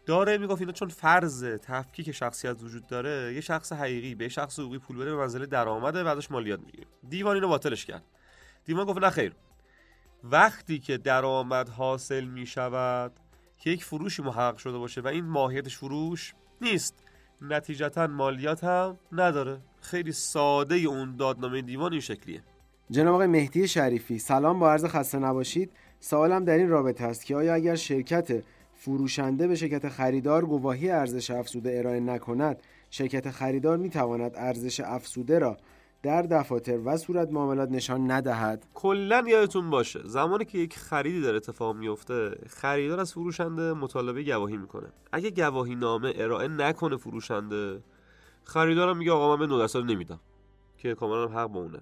داره 0.06 0.38
می‌گفت 0.38 0.60
اینا 0.60 0.72
چون 0.72 0.88
فرض 0.88 1.44
تفکیک 1.44 2.12
شخصیت 2.12 2.62
وجود 2.62 2.86
داره 2.86 3.34
یه 3.34 3.40
شخص 3.40 3.72
حقیقی 3.72 4.14
به 4.14 4.28
شخص 4.28 4.58
حقوقی 4.58 4.78
پول 4.78 4.96
بده 4.96 5.10
به 5.10 5.16
منزله 5.16 5.46
درآمده 5.46 6.04
بعدش 6.04 6.30
مالیات 6.30 6.60
می‌گیره. 6.60 6.86
دیوان 7.08 7.34
اینو 7.34 7.48
باطلش 7.48 7.84
کرد. 7.84 8.04
دیوان 8.64 8.86
گفت 8.86 8.98
نه 8.98 9.10
خیر. 9.10 9.34
وقتی 10.24 10.78
که 10.78 10.98
درآمد 10.98 11.68
حاصل 11.68 12.24
می‌شود 12.24 13.12
که 13.58 13.70
یک 13.70 13.84
فروشی 13.84 14.22
محقق 14.22 14.56
شده 14.56 14.78
باشه 14.78 15.00
و 15.00 15.06
این 15.06 15.24
ماهیتش 15.24 15.76
فروش 15.76 16.34
نیست. 16.60 17.04
نتیجتا 17.40 18.06
مالیات 18.06 18.64
هم 18.64 18.98
نداره. 19.12 19.60
خیلی 19.82 20.12
ساده 20.12 20.74
اون 20.74 21.16
دادنامه 21.16 21.62
دیوان 21.62 21.92
این 21.92 22.00
شکلیه. 22.00 22.42
جناب 22.90 23.14
آقای 23.14 23.26
مهدی 23.26 23.68
شریفی 23.68 24.18
سلام 24.18 24.58
با 24.58 24.72
عرض 24.72 24.84
خسته 24.84 25.18
نباشید. 25.18 25.70
سوالم 26.00 26.44
در 26.44 26.56
این 26.56 26.68
رابطه 26.68 27.04
است 27.04 27.26
که 27.26 27.36
آیا 27.36 27.54
اگر 27.54 27.74
شرکت 27.74 28.44
فروشنده 28.74 29.48
به 29.48 29.54
شرکت 29.54 29.88
خریدار 29.88 30.44
گواهی 30.44 30.90
ارزش 30.90 31.30
افزوده 31.30 31.78
ارائه 31.78 32.00
نکند 32.00 32.62
شرکت 32.90 33.30
خریدار 33.30 33.76
می 33.76 33.90
تواند 33.90 34.32
ارزش 34.34 34.80
افزوده 34.80 35.38
را 35.38 35.56
در 36.02 36.22
دفاتر 36.22 36.78
و 36.84 36.96
صورت 36.96 37.32
معاملات 37.32 37.70
نشان 37.70 38.10
ندهد؟ 38.10 38.66
کلا 38.74 39.24
یادتون 39.26 39.70
باشه 39.70 40.00
زمانی 40.04 40.44
که 40.44 40.58
یک 40.58 40.78
خریدی 40.78 41.20
در 41.20 41.34
اتفاق 41.34 41.76
میفته 41.76 42.30
خریدار 42.48 43.00
از 43.00 43.12
فروشنده 43.12 43.72
مطالبه 43.72 44.22
گواهی 44.22 44.56
می‌کنه. 44.56 44.88
اگه 45.12 45.30
گواهی 45.30 45.74
نامه 45.74 46.12
ارائه 46.16 46.48
نکنه 46.48 46.96
فروشنده 46.96 47.80
خریدارم 48.44 48.96
میگه 48.96 49.12
آقا 49.12 49.36
من 49.36 49.38
به 49.38 49.46
9 49.46 49.58
درصد 49.58 49.78
نمیدم. 49.78 50.20
که 50.76 50.94
کاملا 50.94 51.28
حق 51.28 51.46
با 51.46 51.60
اونه. 51.60 51.80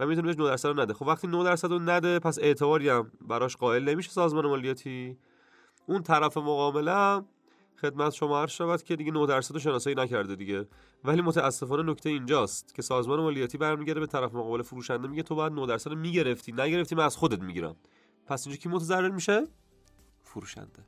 و 0.00 0.06
می‌تونه 0.06 0.26
بهش 0.26 0.36
9 0.36 0.44
درصد 0.44 0.80
نده. 0.80 0.94
خب 0.94 1.06
وقتی 1.06 1.26
9 1.26 1.44
درصد 1.44 1.70
رو 1.70 1.78
نده 1.78 2.18
پس 2.18 2.38
اعتباری 2.38 2.88
هم 2.88 3.12
براش 3.20 3.56
قائل 3.56 3.88
نمیشه 3.88 4.10
سازمان 4.10 4.46
مالیاتی. 4.46 5.18
اون 5.86 6.02
طرف 6.02 6.36
مقابله 6.36 7.22
خدمت 7.80 8.12
شما 8.12 8.40
عرض 8.40 8.50
شود 8.50 8.82
که 8.82 8.96
دیگه 8.96 9.12
9 9.12 9.26
درصد 9.26 9.58
شناسایی 9.58 9.96
نکرده 9.96 10.36
دیگه. 10.36 10.66
ولی 11.04 11.22
متاسفانه 11.22 11.90
نکته 11.90 12.10
اینجاست 12.10 12.74
که 12.74 12.82
سازمان 12.82 13.20
مالیاتی 13.20 13.58
برمیگرده 13.58 14.00
به 14.00 14.06
طرف 14.06 14.34
مقابل 14.34 14.62
فروشنده 14.62 15.08
میگه 15.08 15.22
تو 15.22 15.34
باید 15.34 15.52
9 15.52 15.66
درصد 15.66 15.92
می‌گرفتی 15.92 16.52
نگرفتی 16.52 16.94
من 16.94 17.04
از 17.04 17.16
خودت 17.16 17.40
می‌گیرم. 17.40 17.76
پس 18.26 18.46
اینجا 18.46 18.62
کی 18.62 18.68
متضرر 18.68 19.10
میشه؟ 19.10 19.44
فروشنده. 20.22 20.86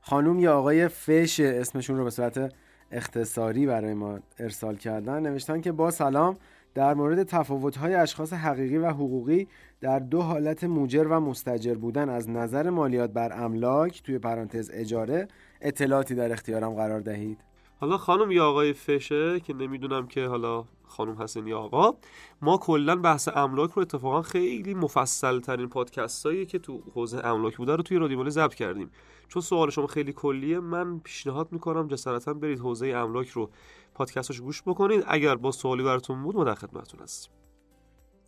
خانوم 0.00 0.38
یا 0.38 0.58
آقای 0.58 0.88
فش 0.88 1.40
اسمشون 1.40 1.96
رو 1.96 2.04
به 2.04 2.10
صورت 2.10 2.54
اختصاری 2.94 3.66
برای 3.66 3.94
ما 3.94 4.18
ارسال 4.38 4.76
کردن. 4.76 5.26
نوشتن 5.26 5.60
که 5.60 5.72
با 5.72 5.90
سلام 5.90 6.36
در 6.74 6.94
مورد 6.94 7.22
تفاوت‌های 7.22 7.94
اشخاص 7.94 8.32
حقیقی 8.32 8.78
و 8.78 8.86
حقوقی 8.86 9.48
در 9.80 9.98
دو 9.98 10.22
حالت 10.22 10.64
موجر 10.64 11.06
و 11.10 11.20
مستجر 11.20 11.74
بودن 11.74 12.08
از 12.08 12.30
نظر 12.30 12.70
مالیات 12.70 13.10
بر 13.10 13.44
املاک 13.44 14.02
توی 14.02 14.18
پرانتز 14.18 14.70
اجاره 14.74 15.28
اطلاعاتی 15.60 16.14
در 16.14 16.32
اختیارم 16.32 16.74
قرار 16.74 17.00
دهید. 17.00 17.38
حالا 17.80 17.96
خانم 17.96 18.30
یا 18.30 18.48
آقای 18.48 18.72
فشه 18.72 19.40
که 19.40 19.54
نمی‌دونم 19.54 20.06
که 20.06 20.26
حالا 20.26 20.64
خانم 20.86 21.14
هستن 21.14 21.46
یا 21.46 21.58
آقا. 21.58 21.94
ما 22.42 22.58
کلا 22.58 22.96
بحث 22.96 23.28
املاک 23.34 23.70
رو 23.70 23.82
اتفاقا 23.82 24.22
خیلی 24.22 24.74
مفصل 24.74 25.40
ترین 25.40 25.68
پادکست 25.68 26.26
هایی 26.26 26.46
که 26.46 26.58
تو 26.58 26.82
حوزه 26.94 27.18
املاک 27.24 27.56
بوده 27.56 27.76
رو 27.76 27.82
توی 27.82 27.98
رادیو 27.98 28.30
ضبط 28.30 28.54
کردیم. 28.54 28.90
چون 29.28 29.42
سوال 29.42 29.70
شما 29.70 29.86
خیلی 29.86 30.12
کلیه 30.12 30.60
من 30.60 30.98
پیشنهاد 30.98 31.52
می‌کنم 31.52 31.88
جسارتا 31.88 32.34
برید 32.34 32.58
حوزه 32.58 32.86
املاک 32.86 33.28
رو 33.28 33.50
پادکستش 33.94 34.40
گوش 34.40 34.62
بکنید. 34.62 35.04
اگر 35.06 35.34
با 35.34 35.52
سوالی 35.52 35.82
براتون 35.82 36.22
بود 36.22 36.36
ما 36.36 36.44
در 36.44 36.54
خدمتتون 36.54 37.00
هستیم. 37.00 37.32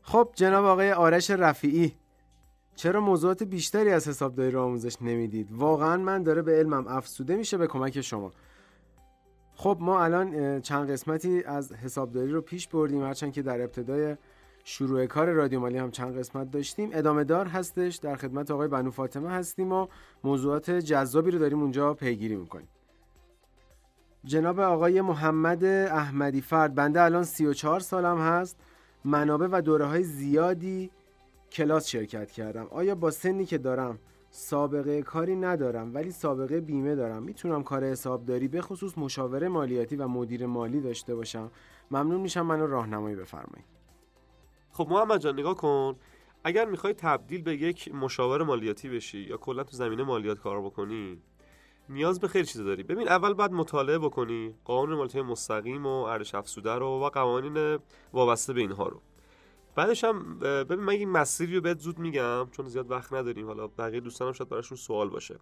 خب 0.03 0.31
جناب 0.35 0.65
آقای 0.65 0.93
آرش 0.93 1.31
رفیعی 1.31 1.97
چرا 2.77 3.01
موضوعات 3.01 3.43
بیشتری 3.43 3.91
از 3.91 4.09
حسابداری 4.09 4.51
رو 4.51 4.63
آموزش 4.63 5.03
نمی‌دید؟ 5.03 5.49
واقعا 5.53 5.97
من 5.97 6.23
داره 6.23 6.43
به 6.43 6.53
علمم 6.53 6.87
افسوده 6.89 7.37
میشه 7.37 7.57
به 7.57 7.67
کمک 7.67 8.01
شما. 8.01 8.33
خب 9.59 9.77
ما 9.81 10.05
الان 10.05 10.61
چند 10.61 10.91
قسمتی 10.91 11.43
از 11.45 11.73
حسابداری 11.73 12.31
رو 12.31 12.41
پیش 12.41 12.69
بردیم 12.69 13.03
هرچند 13.03 13.33
که 13.33 13.43
در 13.43 13.61
ابتدای 13.61 14.17
شروع 14.65 15.07
کار 15.07 15.31
رادیو 15.31 15.61
مالی 15.61 15.79
هم 15.79 15.91
چند 15.91 16.19
قسمت 16.19 16.51
داشتیم. 16.51 16.91
ادامه 16.93 17.25
دار 17.25 17.47
هستش 17.47 17.97
در 17.97 18.17
خدمت 18.17 18.51
آقای 18.51 18.69
بنو 18.69 18.91
فاطمه 18.91 19.31
هستیم 19.31 19.73
و 19.73 19.87
موضوعات 20.25 20.71
جذابی 20.71 21.31
رو 21.31 21.39
داریم 21.39 21.61
اونجا 21.61 21.95
پیگیری 21.95 22.37
می‌کنیم. 22.37 22.69
جناب 24.25 24.61
آقای 24.61 25.01
محمد 25.01 25.65
احمدی 25.65 26.41
فرد 26.41 26.75
بنده 26.75 27.03
الان 27.03 27.25
34 27.25 27.81
سالم 27.81 28.19
هست. 28.19 28.57
منابع 29.05 29.47
و 29.47 29.61
دوره 29.61 29.85
های 29.85 30.03
زیادی 30.03 30.91
کلاس 31.53 31.87
شرکت 31.87 32.31
کردم. 32.31 32.67
آیا 32.71 32.95
با 32.95 33.11
سنی 33.11 33.47
که 33.47 33.59
دارم 33.59 33.99
سابقه 34.37 35.03
کاری 35.03 35.37
ندارم 35.37 35.95
ولی 35.95 36.11
سابقه 36.11 36.61
بیمه 36.61 36.95
دارم. 36.95 37.23
می‌تونم 37.23 37.63
کار 37.63 37.85
حسابداری 37.85 38.49
به 38.49 38.61
خصوص 38.61 38.99
مشاوره 38.99 39.49
مالیاتی 39.49 39.97
و 39.97 40.09
مدیر 40.09 40.47
مالی 40.47 40.81
داشته 40.81 41.15
باشم. 41.15 41.51
ممنون 41.91 42.21
میشم 42.21 42.47
منو 42.47 42.67
راهنمایی 42.67 43.17
بفرمایید. 43.17 43.65
خب 44.71 44.87
محمد 44.91 45.21
جان 45.21 45.39
نگاه 45.39 45.55
کن. 45.55 45.97
اگر 46.45 46.65
می‌خوای 46.65 46.93
تبدیل 46.93 47.43
به 47.43 47.57
یک 47.57 47.95
مشاور 47.95 48.43
مالیاتی 48.43 48.89
بشی 48.89 49.19
یا 49.19 49.37
کلا 49.37 49.65
تو 49.65 49.77
زمینه 49.77 50.05
مالیات 50.05 50.39
کار 50.39 50.63
بکنی 50.63 51.19
نیاز 51.89 52.21
به 52.21 52.29
خیلی 52.29 52.47
چیزا 52.47 52.65
داری. 52.65 52.83
ببین 52.83 53.09
اول 53.09 53.33
باید 53.33 53.53
مطالعه 53.53 53.99
بکنی 53.99 54.55
قانون 54.65 54.97
مالیات 54.97 55.17
مستقیم 55.17 55.87
و 55.87 56.03
ارزش 56.03 56.35
افزوده 56.35 56.75
رو 56.75 56.87
و 56.87 57.09
قوانین 57.09 57.79
وابسته 58.13 58.53
به 58.53 58.61
اینها 58.61 58.89
رو. 58.89 59.01
بعدش 59.77 60.05
هم 60.05 60.39
ببین 60.39 60.81
من 60.81 60.93
این 60.93 61.11
مسیری 61.11 61.55
رو 61.55 61.61
بهت 61.61 61.79
زود 61.79 61.99
میگم 61.99 62.49
چون 62.51 62.69
زیاد 62.69 62.91
وقت 62.91 63.13
نداریم. 63.13 63.47
حالا 63.47 63.67
بقیه 63.67 64.01
دوستانم 64.01 64.33
شاید 64.33 64.51
براشون 64.51 64.77
سوال 64.77 65.09
باشه. 65.09 65.39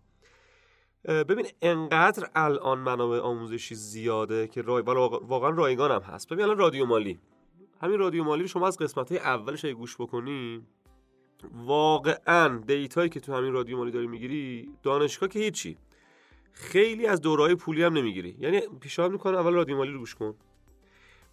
ببین 1.04 1.46
انقدر 1.62 2.30
الان 2.34 2.78
منابع 2.78 3.18
آموزشی 3.18 3.74
زیاده 3.74 4.48
که 4.48 4.62
رای 4.62 4.82
واقعا 4.82 5.50
رایگان 5.50 5.90
هم 5.90 6.00
هست. 6.00 6.28
ببین 6.28 6.44
الان 6.44 6.58
رادیو 6.58 6.86
مالی. 6.86 7.20
همین 7.80 7.98
رادیو 7.98 8.24
مالی 8.24 8.42
رو 8.42 8.48
شما 8.48 8.66
از 8.66 8.78
قسمت 8.78 9.12
های 9.12 9.20
اولش 9.20 9.64
گوش 9.64 9.96
بکنی 9.96 10.66
واقعا 11.52 12.58
data 12.66 12.94
یی 12.94 13.08
که 13.08 13.20
تو 13.20 13.34
همین 13.34 13.52
رادیو 13.52 13.76
مالی 13.76 13.90
داری 13.90 14.06
می‌گیری 14.06 14.72
دانشگاه 14.82 15.28
که 15.28 15.38
هیچی. 15.38 15.78
خیلی 16.52 17.06
از 17.06 17.20
دوره‌های 17.20 17.54
پولی 17.54 17.82
هم 17.82 17.92
نمی‌گیری. 17.92 18.36
یعنی 18.38 18.60
پیشنهاد 18.80 19.12
می‌کنم 19.12 19.34
اول 19.34 19.52
رادیو 19.52 19.76
مالی 19.76 19.92
رو 19.92 19.98
گوش 19.98 20.14
کن. 20.14 20.34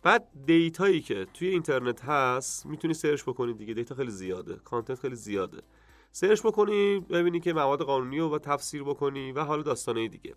بعد 0.03 0.27
data 0.45 0.83
یی 0.83 1.01
که 1.01 1.27
توی 1.33 1.47
اینترنت 1.47 2.05
هست 2.05 2.65
می‌تونی 2.65 2.93
search 2.93 3.23
بکنی 3.23 3.53
دیگه. 3.53 3.73
data 3.73 3.95
خیلی 3.95 4.11
زیاده. 4.11 4.55
content 4.55 4.99
خیلی 4.99 5.15
زیاده. 5.15 5.61
search 6.11 6.41
بکنی 6.41 6.99
ببینی 6.99 7.39
که 7.39 7.53
مواد 7.53 7.81
قانونی 7.81 8.19
رو 8.19 8.39
تفسیر 8.39 8.83
بکنی 8.83 9.31
و 9.31 9.43
حالا 9.43 9.61
داستانه 9.61 10.07
دیگه. 10.07 10.35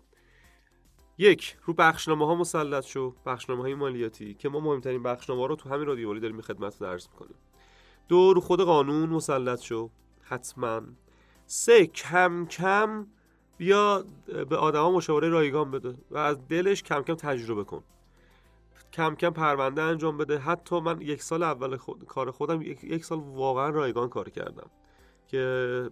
یک 1.17 1.57
رو 1.65 1.73
بخشنامه 1.73 2.25
ها 2.25 2.35
مسلط 2.35 2.85
شو. 2.85 3.15
بخشنامه 3.25 3.61
های 3.61 3.73
مالیاتی 3.73 4.33
که 4.33 4.49
ما 4.49 4.59
مهمترین 4.59 5.03
بخشنامه 5.03 5.47
رو 5.47 5.55
تو 5.55 5.69
همین 5.69 5.85
رادیو 5.85 6.19
داریم 6.19 6.41
خدمتت 6.41 6.79
عرض 6.79 7.09
می‌کنیم. 7.11 7.35
دو 8.07 8.33
رو 8.33 8.41
خود 8.41 8.61
قانون 8.61 9.09
مسلط 9.09 9.61
شو. 9.61 9.89
حتما. 10.21 10.81
سه 11.45 11.87
کم 11.87 12.45
کم 12.45 13.07
بیا 13.57 14.05
به 14.49 14.57
آدما 14.57 14.91
مشاوره 14.91 15.29
رایگان 15.29 15.71
بده 15.71 15.95
و 16.11 16.17
از 16.17 16.47
دلش 16.47 16.83
کم 16.83 17.01
کم 17.01 17.13
تجربه 17.13 17.63
کن. 17.63 17.83
کم 18.95 19.15
کم 19.15 19.29
پرونده 19.29 19.81
انجام 19.81 20.17
بده. 20.17 20.37
حتی 20.37 20.79
من 20.79 21.01
یک 21.01 21.23
سال 21.23 21.43
اول 21.43 21.77
خود... 21.77 22.05
کار 22.05 22.31
خودم 22.31 22.61
یک... 22.61 22.83
یک 22.83 23.05
سال 23.05 23.19
واقعا 23.19 23.69
رایگان 23.69 24.09
کار 24.09 24.29
کردم. 24.29 24.69
که 25.27 25.89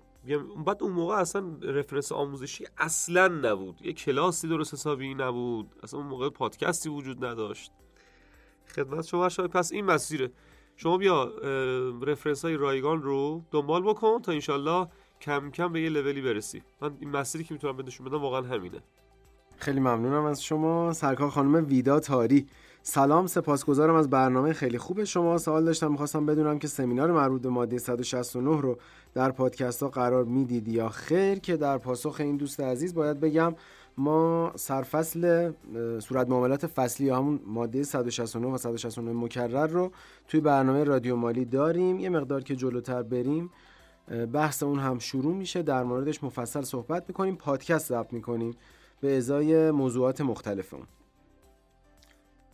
بعد 0.65 0.83
اون 0.83 0.91
موقع 0.91 1.15
اصلا 1.15 1.57
رفرنس 1.61 2.11
آموزشی 2.11 2.65
اصلا 2.77 3.27
نبود. 3.27 3.81
یه 3.81 3.93
کلاسی 3.93 4.47
درست 4.47 4.73
حسابی 4.73 5.13
نبود. 5.13 5.75
اصلا 5.83 5.99
اون 5.99 6.09
موقع 6.09 6.29
پادکستی 6.29 6.89
وجود 6.89 7.25
نداشت. 7.25 7.71
خدمت 8.75 9.05
شما 9.05 9.29
شاید 9.29 9.51
پس 9.51 9.71
این 9.71 9.85
مسیره. 9.85 10.31
شما 10.75 10.97
بیا 10.97 11.31
رفرنس 12.01 12.45
های 12.45 12.55
رایگان 12.55 13.01
رو 13.01 13.41
دنبال 13.51 13.81
بکن 13.81 14.21
تا 14.21 14.31
انشالله 14.31 14.87
کم 15.21 15.51
کم 15.51 15.73
به 15.73 15.81
یه 15.81 15.89
لولی 15.89 16.21
برسی. 16.21 16.63
من 16.81 16.97
این 16.99 17.09
مسیری 17.09 17.43
که 17.43 17.53
می‌تونم 17.53 17.77
بهشون 17.77 18.07
بدم 18.07 18.21
واقعا 18.21 18.41
همینه. 18.41 18.83
خیلی 19.57 19.79
ممنونم 19.79 20.25
از 20.25 20.43
شما. 20.43 20.93
سرکار 20.93 21.29
خانم 21.29 21.65
ویدا 21.67 21.99
تاری. 21.99 22.47
سلام 22.85 23.27
سپاسگزارم 23.27 23.95
از 23.95 24.09
برنامه 24.09 24.53
خیلی 24.53 24.77
خوب 24.77 25.03
شما. 25.03 25.37
سوال 25.37 25.65
داشتم 25.65 25.91
می‌خواستم 25.91 26.25
بدونم 26.25 26.59
که 26.59 26.67
سمینار 26.67 27.11
مربوط 27.11 27.41
به 27.41 27.49
ماده 27.49 27.77
169 27.77 28.61
رو 28.61 28.77
در 29.13 29.31
پادکست 29.31 29.83
ها 29.83 29.89
قرار 29.89 30.23
می‌دید 30.23 30.67
یا 30.67 30.89
خیر 30.89 31.39
که 31.39 31.57
در 31.57 31.77
پاسخ 31.77 32.15
این 32.19 32.37
دوست 32.37 32.59
عزیز 32.59 32.93
باید 32.93 33.19
بگم 33.19 33.55
ما 33.97 34.51
سرفصل 34.55 35.51
صورت 35.99 36.29
معاملات 36.29 36.67
فصلی 36.67 37.09
همون 37.09 37.39
ماده 37.45 37.83
169 37.83 38.47
و 38.47 38.57
169 38.57 39.13
مکرر 39.13 39.67
رو 39.67 39.91
توی 40.27 40.39
برنامه 40.39 40.83
رادیو 40.83 41.15
مالی 41.15 41.45
داریم. 41.45 41.99
یه 41.99 42.09
مقدار 42.09 42.43
که 42.43 42.55
جلوتر 42.55 43.03
بریم 43.03 43.49
بحث 44.33 44.63
اون 44.63 44.79
هم 44.79 44.99
شروع 44.99 45.35
میشه. 45.35 45.61
در 45.61 45.83
موردش 45.83 46.23
مفصل 46.23 46.61
صحبت 46.61 47.03
می‌کنیم 47.07 47.35
پادکست 47.35 47.87
ضبط 47.87 48.13
می‌کنیم 48.13 48.53
به 49.01 49.17
ازای 49.17 49.71
موضوعات 49.71 50.21
مختلف 50.21 50.73
اون 50.73 50.83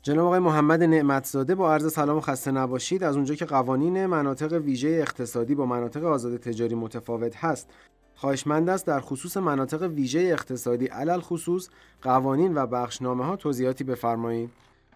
جناب 0.01 0.25
آقای 0.25 0.39
محمد 0.39 0.83
نعمتزاده 0.83 1.55
با 1.55 1.73
عرض 1.73 1.93
سلام 1.93 2.17
و 2.17 2.21
خسته 2.21 2.51
نباشید. 2.51 3.03
از 3.03 3.15
اونجا 3.15 3.35
که 3.35 3.45
قوانین 3.45 4.05
مناطق 4.05 4.53
ویژه 4.53 4.89
اقتصادی 4.89 5.55
با 5.55 5.65
مناطق 5.65 6.03
آزاد 6.03 6.37
تجاری 6.37 6.75
متفاوت 6.75 7.35
هست. 7.35 7.69
خواهشمند 8.15 8.69
است 8.69 8.87
در 8.87 8.99
خصوص 8.99 9.37
مناطق 9.37 9.81
ویژه 9.81 10.19
اقتصادی 10.19 10.85
علل 10.85 11.19
خصوص 11.19 11.69
قوانین 12.01 12.57
و 12.57 12.67
بخشنامه 12.67 13.25
ها 13.25 13.35
توضیحاتی 13.35 13.83
بفرمایید. 13.83 14.49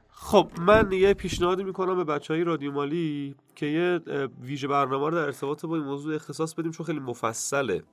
خب 0.09 0.47
من 0.59 0.91
یه 0.91 1.13
پیشنهادی 1.13 1.63
می‌کنم 1.63 1.95
به 1.95 2.03
بچه 2.03 2.33
های 2.33 2.43
رادیو 2.43 2.71
مالی 2.71 3.35
که 3.55 3.65
یه 3.65 3.99
ویژه 4.41 4.67
برنامه 4.67 5.09
رو 5.09 5.15
در 5.15 5.25
ارتباط 5.25 5.65
با 5.65 5.75
این 5.75 5.85
موضوع 5.85 6.15
اختصاص 6.15 6.53
بدیم 6.53 6.71
چون 6.71 6.85
خیلی 6.85 6.99
مفصله. 6.99 7.83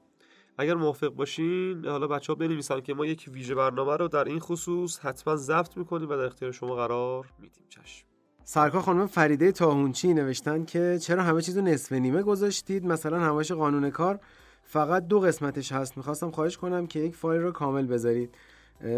اگر 0.60 0.74
موافق 0.74 1.08
باشین 1.08 1.86
حالا 1.86 2.06
بچه 2.06 2.32
ها 2.32 2.34
بنویسن 2.34 2.80
که 2.80 2.94
ما 2.94 3.06
یک 3.06 3.30
ویژه 3.32 3.54
برنامه 3.54 3.96
رو 3.96 4.08
در 4.08 4.24
این 4.24 4.38
خصوص 4.38 4.98
حتما 4.98 5.36
ضبط 5.36 5.76
می‌کنیم 5.76 6.08
و 6.08 6.16
در 6.16 6.24
اختیار 6.24 6.52
شما 6.52 6.74
قرار 6.74 7.26
میدیم. 7.38 7.64
چشم. 7.68 8.06
سرکار 8.44 8.80
خانم 8.82 9.06
فریده 9.06 9.52
تاهونچی 9.52 10.14
نوشتن 10.14 10.64
که 10.64 10.98
چرا 11.02 11.22
همه 11.22 11.42
چیزو 11.42 11.60
نصف 11.60 11.92
نیمه 11.92 12.22
گذاشتید؟ 12.22 12.86
مثلا 12.86 13.20
همش 13.20 13.52
قانون 13.52 13.90
کار 13.90 14.20
فقط 14.64 15.06
دو 15.06 15.20
قسمتش 15.20 15.72
هست. 15.72 15.96
می‌خواستم 15.96 16.30
خواهش 16.30 16.56
کنم 16.56 16.86
که 16.86 17.00
یک 17.00 17.14
فایل 17.14 17.40
رو 17.40 17.52
کامل 17.52 17.86
بذارید. 17.86 18.34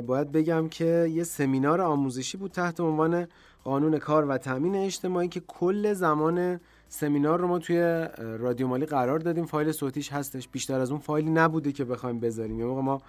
باید 0.07 0.33
بگم 0.33 0.69
که 0.69 1.11
یه 1.11 1.25
سمینار 1.25 1.81
آموزشی 1.81 2.37
بود 2.37 2.51
تحت 2.51 2.81
عنوان 2.81 3.27
قانون 3.65 3.99
کار 3.99 4.25
و 4.25 4.39
تامین 4.39 4.77
اجتماعی 4.77 5.29
که 5.29 5.41
کل 5.41 5.93
زمان 5.93 6.61
سمینار 6.95 7.41
رو 7.41 7.49
ما 7.49 7.59
توی 7.59 8.07
رادیو 8.19 8.67
مالی 8.67 8.87
قرار 8.87 9.19
دادیم. 9.19 9.47
فایل 9.47 9.73
صوتیش 9.73 10.13
هستش. 10.13 10.49
بیشتر 10.49 10.81
از 10.81 10.91
اون 10.91 11.01
فایلی 11.01 11.31
نبوده 11.31 11.73
که 11.73 11.85
بخوایم 11.85 12.21
بذاریم. 12.21 12.61
یا 12.61 12.75
ما 12.75 13.03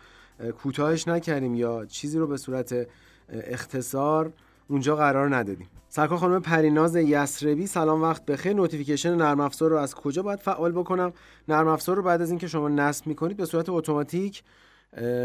کوتاهش 0.63 1.07
نکردیم 1.07 1.55
یا 1.55 1.85
چیزی 1.85 2.19
رو 2.19 2.27
به 2.27 2.37
صورت 2.37 2.87
اختصار 3.29 4.33
اونجا 4.67 4.95
قرار 4.95 5.35
ندادیم. 5.35 5.67
سرکار 5.89 6.17
خانم 6.17 6.41
پریناز 6.41 6.95
یسربی 6.95 7.67
سلام 7.67 8.01
وقت 8.01 8.25
بخیر. 8.25 8.53
notification 8.53 9.15
نرم 9.15 9.39
افزار 9.39 9.69
رو 9.69 9.77
از 9.77 9.95
کجا 9.95 10.21
باید 10.21 10.39
فعال 10.39 10.71
بکنم؟ 10.71 11.13
نرم 11.47 11.67
افزار 11.67 11.95
رو 11.95 12.03
بعد 12.03 12.21
از 12.21 12.29
اینکه 12.29 12.47
شما 12.47 12.69
نصب 12.69 13.07
می‌کنید 13.07 13.37
به 13.37 13.45
صورت 13.45 13.69
اتوماتیک 13.69 14.43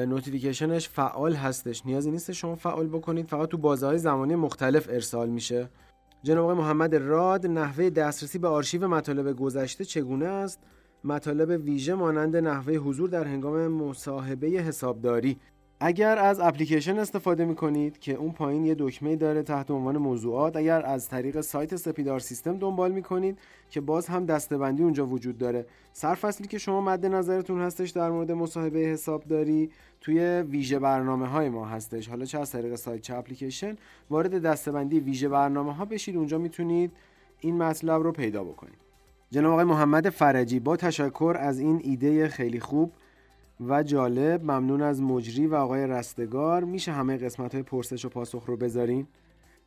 notification 0.07 0.77
ش 0.77 0.89
فعال 0.89 1.35
هستش. 1.35 1.87
نیازی 1.87 2.11
نیست 2.11 2.33
شما 2.33 2.55
فعال 2.55 2.87
بکنید. 2.87 3.29
فقط 3.29 3.49
تو 3.49 3.59
بازه 3.59 3.97
زمانی 3.97 4.35
مختلف 4.35 4.89
ارسال 4.89 5.29
میشه. 5.29 5.69
جناب 6.23 6.45
آقای 6.45 6.57
محمد 6.57 6.95
راد 6.95 7.47
نحوه 7.47 7.91
دسترسی 7.91 8.39
به 8.39 8.49
آرشیو 8.49 8.89
مطالب 8.89 9.37
گذشته 9.37 9.85
چگونه 9.85 10.27
است؟ 10.27 10.59
مطالب 11.05 11.65
ویژه 11.65 11.95
مانند 11.95 12.37
نحوه 12.37 12.75
حضور 12.75 13.09
در 13.09 13.25
هنگام 13.25 13.69
مصاحبه 13.69 14.47
حسابداری. 14.47 15.39
اگر 15.81 16.19
از 16.19 16.41
اپلیکیشن 16.41 16.99
استفاده 16.99 17.45
می 17.45 17.55
کنید 17.55 17.99
که 17.99 18.15
اون 18.15 18.33
پایین 18.33 18.65
یه 18.65 18.77
دکمه 18.79 19.17
داره 19.17 19.43
تحت 19.43 19.71
عنوان 19.71 19.97
موضوعات 19.97 20.57
اگر 20.57 20.87
از 20.87 21.09
طریق 21.09 21.41
سایت 21.41 21.77
سپیدار 21.77 22.21
سیستم 22.21 22.59
دنبال 22.59 22.93
می 22.93 23.03
کنید 23.03 23.39
که 23.71 23.81
باز 23.81 24.07
هم 24.07 24.27
دستبندی 24.27 24.83
اونجا 24.83 25.07
وجود 25.07 25.39
داره. 25.39 25.67
سرفصلی 25.93 26.47
که 26.47 26.59
شما 26.59 26.81
مد 26.81 27.07
نظرتون 27.07 27.61
هستش 27.61 27.91
در 27.91 28.11
مورد 28.11 28.33
مصاحبه 28.33 28.79
حسابداری 28.79 29.71
توی 30.01 30.21
ویژه 30.51 30.79
برنامه 30.79 31.27
های 31.27 31.49
ما 31.49 31.67
هستش. 31.67 32.09
حالا 32.09 32.25
چه 32.25 32.39
از 32.39 32.53
طریق 32.53 32.75
سایت 32.75 33.03
چه 33.03 33.15
اپلیکیشن 33.15 33.77
وارد 34.11 34.43
دستبندی 34.43 35.01
ویژه 35.01 35.29
برنامه 35.29 35.75
ها 35.75 35.85
بشید. 35.85 36.17
اونجا 36.17 36.39
می‌تونید 36.39 36.93
این 37.41 37.59
مطلب 37.63 38.03
رو 38.03 38.13
پیدا 38.13 38.45
بکنید. 38.45 38.79
جناب 39.31 39.53
آقای 39.53 39.65
محمد 39.65 40.09
فرجی 40.09 40.61
با 40.61 40.77
تشکر 40.77 41.37
از 41.41 41.59
این 41.59 41.81
ایده 41.85 42.29
خیلی 42.29 42.61
خوب 42.61 42.93
و 43.61 43.83
جالب 43.83 44.43
ممنون 44.43 44.83
از 44.83 45.03
مجری 45.03 45.47
و 45.47 45.55
آقای 45.55 45.87
رستگار. 45.87 46.65
میشه 46.65 46.93
همه 46.93 47.17
قسمت 47.17 47.55
های 47.55 47.63
پرسش 47.63 48.05
و 48.05 48.09
پاسخ 48.09 48.45
رو 48.47 48.57
بذارین؟ 48.57 49.07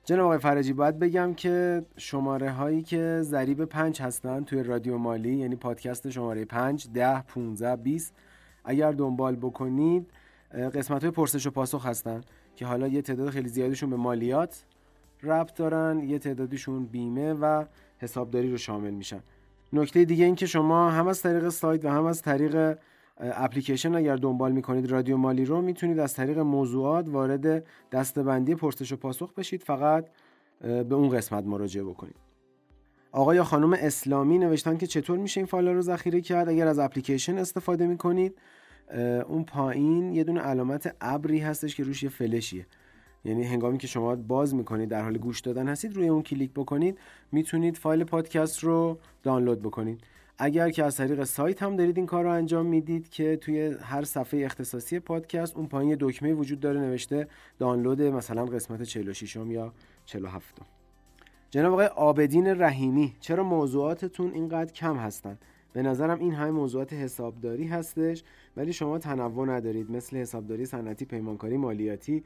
جناب 0.06 0.26
آقای 0.26 0.38
فرجی 0.38 0.74
باید 0.74 1.00
بگم 1.00 1.34
که 1.34 1.86
شماره 1.98 2.52
هایی 2.52 2.82
که 2.82 3.20
ضریب 3.22 3.66
پنج 3.66 4.02
هستن 4.02 4.44
توی 4.44 4.64
رادیو 4.64 4.98
مالی 4.98 5.36
یعنی 5.36 5.56
پادکست 5.56 6.10
شماره 6.10 6.46
5 6.46 6.88
ده 6.94 7.22
15 7.22 7.76
20 7.76 8.14
اگر 8.66 8.92
دنبال 8.92 9.36
بکنید 9.36 10.08
قسمت 10.54 11.02
های 11.04 11.12
پرسش 11.12 11.48
و 11.48 11.52
پاسخ 11.52 11.86
هستن 11.86 12.22
که 12.56 12.66
حالا 12.66 12.88
یه 12.88 13.02
تعداد 13.02 13.30
خیلی 13.30 13.50
زیادشون 13.50 13.90
به 13.90 13.96
مالیات 13.96 14.66
ربط 15.24 15.56
دارن 15.56 16.00
یه 16.00 16.20
تعدادشون 16.20 16.86
بیمه 16.86 17.34
و 17.34 17.66
حسابداری 17.98 18.52
رو 18.52 18.58
شامل 18.58 18.92
میشن. 18.92 19.20
نکته 19.74 20.06
دیگه 20.06 20.26
این 20.26 20.36
که 20.36 20.46
شما 20.46 20.90
هم 20.90 21.08
از 21.08 21.22
طریق 21.22 21.50
سایت 21.50 21.86
و 21.86 21.90
هم 21.90 22.06
از 22.06 22.22
طریق 22.22 22.78
اپلیکیشن 23.18 23.96
اگر 23.96 24.16
دنبال 24.16 24.52
می‌کنید 24.52 24.92
رادیو 24.92 25.18
مالی 25.18 25.46
رو 25.46 25.62
می‌تونید 25.62 26.00
از 26.00 26.14
طریق 26.14 26.40
موضوعات 26.40 27.10
وارد 27.10 27.66
دستبندی 27.92 28.56
پرسش 28.56 28.92
و 28.92 28.96
پاسخ 28.96 29.34
بشید 29.34 29.64
فقط 29.64 30.10
به 30.62 30.96
اون 30.96 31.10
قسمت 31.10 31.44
مراجعه 31.44 31.84
بکنید. 31.84 32.16
آقای 33.12 33.38
یا 33.38 33.44
خانم 33.44 33.74
اسلامی 33.74 34.38
نوشتن 34.38 34.78
که 34.78 34.88
چطور 34.88 35.18
میشه 35.18 35.40
این 35.40 35.48
فایل 35.48 35.68
رو 35.68 35.82
ذخیره 35.82 36.22
کرد؟ 36.22 36.50
اگر 36.50 36.68
از 36.68 36.80
اپلیکیشن 36.80 37.38
استفاده 37.38 37.88
می‌کنید 37.88 38.38
اون 39.28 39.44
پایین 39.44 40.14
یه 40.14 40.24
دونه 40.24 40.42
علامت 40.42 40.96
ابری 41.02 41.40
هستش 41.40 41.76
که 41.76 41.84
روش 41.84 42.04
یه 42.04 42.10
فلشیه. 42.10 42.66
یعنی 43.26 43.44
هنگامی 43.44 43.78
که 43.78 43.88
شما 43.88 44.16
باز 44.16 44.56
می‌کنید 44.56 44.90
در 44.90 45.04
حال 45.04 45.18
گوش 45.18 45.40
دادن 45.40 45.68
هستید 45.68 45.96
روی 45.96 46.08
اون 46.08 46.22
کلیک 46.22 46.52
بکنید 46.52 46.98
می‌تونید 47.32 47.78
فایل 47.78 48.04
پادکست 48.04 48.64
رو 48.64 48.98
دانلود 49.24 49.60
بکنید. 49.60 50.02
اگر 50.38 50.70
که 50.70 50.84
از 50.84 50.96
طریق 50.96 51.24
سایت 51.24 51.64
هم 51.64 51.76
دارید 51.76 51.98
این 51.98 52.06
کار 52.06 52.24
رو 52.24 52.30
انجام 52.32 52.66
می‌دید 52.66 53.10
که 53.10 53.36
توی 53.36 53.76
هر 53.82 54.04
صفحه 54.04 54.46
اختصاصی 54.46 55.00
پادکست 55.00 55.58
اون 55.58 55.68
پایین 55.68 55.98
دکمه 56.00 56.34
وجود 56.34 56.60
داره 56.60 56.80
نوشته 56.80 57.28
دانلود 57.60 58.02
مثلا 58.02 58.46
قسمت 58.46 58.84
46 58.84 59.36
یا 59.36 59.74
47 60.06 60.62
جناب 61.50 61.74
آقای 61.74 61.86
آبدین 61.86 62.48
رحیمی 62.48 63.16
چرا 63.20 63.44
موضوعاتتون 63.44 64.34
اینقدر 64.34 64.74
کم 64.74 64.98
هستن؟ 64.98 65.38
به 65.74 65.82
نظرم 65.82 66.20
این 66.20 66.34
همه 66.34 66.52
موضوعات 66.52 66.94
حسابداری 66.94 67.68
هستش 67.68 68.24
ولی 68.58 68.74
شما 68.74 69.00
تنوع 69.00 69.48
ندارید. 69.48 69.92
مثل 69.92 70.18
حسابداری 70.18 70.66
صنعتی 70.66 71.06
پیمانکاری 71.06 71.58
مالیاتی 71.58 72.24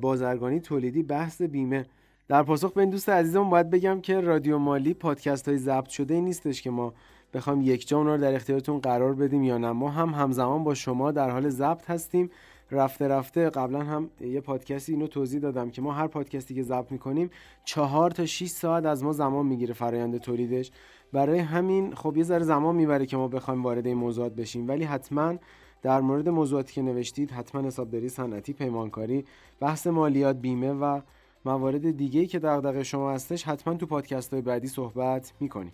بازرگانی 0.00 0.60
تولیدی 0.60 1.02
بحث 1.02 1.42
بیمه. 1.42 1.86
در 2.28 2.42
پاسخ 2.42 2.72
به 2.72 2.80
این 2.80 2.90
دوست 2.90 3.08
عزیزم 3.08 3.50
باید 3.50 3.70
بگم 3.70 4.00
که 4.00 4.20
رادیو 4.20 4.58
مالی 4.58 4.94
پادکست 4.94 5.48
های 5.48 5.58
ضبط 5.58 5.88
شده 5.88 6.20
نیستش 6.20 6.62
که 6.62 6.70
ما 6.70 6.94
بخوام 7.34 7.62
یک 7.62 7.88
جا 7.88 8.02
رو 8.02 8.18
در 8.18 8.34
اختیارتون 8.34 8.78
قرار 8.78 9.14
بدیم 9.14 9.42
یا 9.42 9.58
نه. 9.58 9.72
ما 9.72 9.90
هم 9.90 10.08
همزمان 10.08 10.64
با 10.64 10.74
شما 10.74 11.12
در 11.12 11.30
حال 11.30 11.48
ضبط 11.48 11.90
هستیم. 11.90 12.30
رفته 12.70 13.08
رفته 13.08 13.50
قبلا 13.50 13.82
هم 13.82 14.10
یه 14.20 14.40
پادکستی 14.40 14.92
اینو 14.92 15.06
توضیح 15.06 15.40
دادم 15.40 15.70
که 15.70 15.82
ما 15.82 15.92
هر 15.92 16.06
پادکستی 16.06 16.54
که 16.54 16.62
ضبط 16.62 16.92
می‌کنیم 16.92 17.30
چهار 17.64 18.10
تا 18.10 18.26
6 18.26 18.46
ساعت 18.46 18.86
از 18.86 19.04
ما 19.04 19.12
زمان 19.12 19.46
می‌گیره 19.46 19.74
فرایند 19.74 20.18
تولیدش. 20.18 20.70
برای 21.12 21.38
همین 21.38 21.94
خب 21.94 22.16
یه 22.16 22.22
ذره 22.22 22.44
زمان 22.44 22.74
می‌بره 22.74 23.06
که 23.06 23.16
ما 23.16 23.28
بخوایم 23.28 23.62
وارد 23.62 23.86
این 23.86 23.96
موضوعات 23.96 24.34
بشیم. 24.34 24.68
ولی 24.68 24.84
حتما 24.84 25.34
در 25.82 26.00
مورد 26.00 26.28
موضوعاتی 26.28 26.74
که 26.74 26.82
نوشتید 26.82 27.30
حتما 27.30 27.62
حسابداری 27.62 28.08
صنعتی 28.08 28.52
پیمانکاری 28.52 29.24
بحث 29.60 29.86
مالیات 29.86 30.36
بیمه 30.36 30.72
و 30.72 31.00
موارد 31.44 31.96
دیگه 31.96 32.26
که 32.26 32.38
دغدغه 32.38 32.82
شما 32.82 33.12
هستش 33.12 33.44
حتما 33.44 33.74
تو 33.74 33.86
پادکست 33.86 34.32
های 34.32 34.42
بعدی 34.42 34.68
صحبت 34.68 35.32
می‌کنیم. 35.40 35.72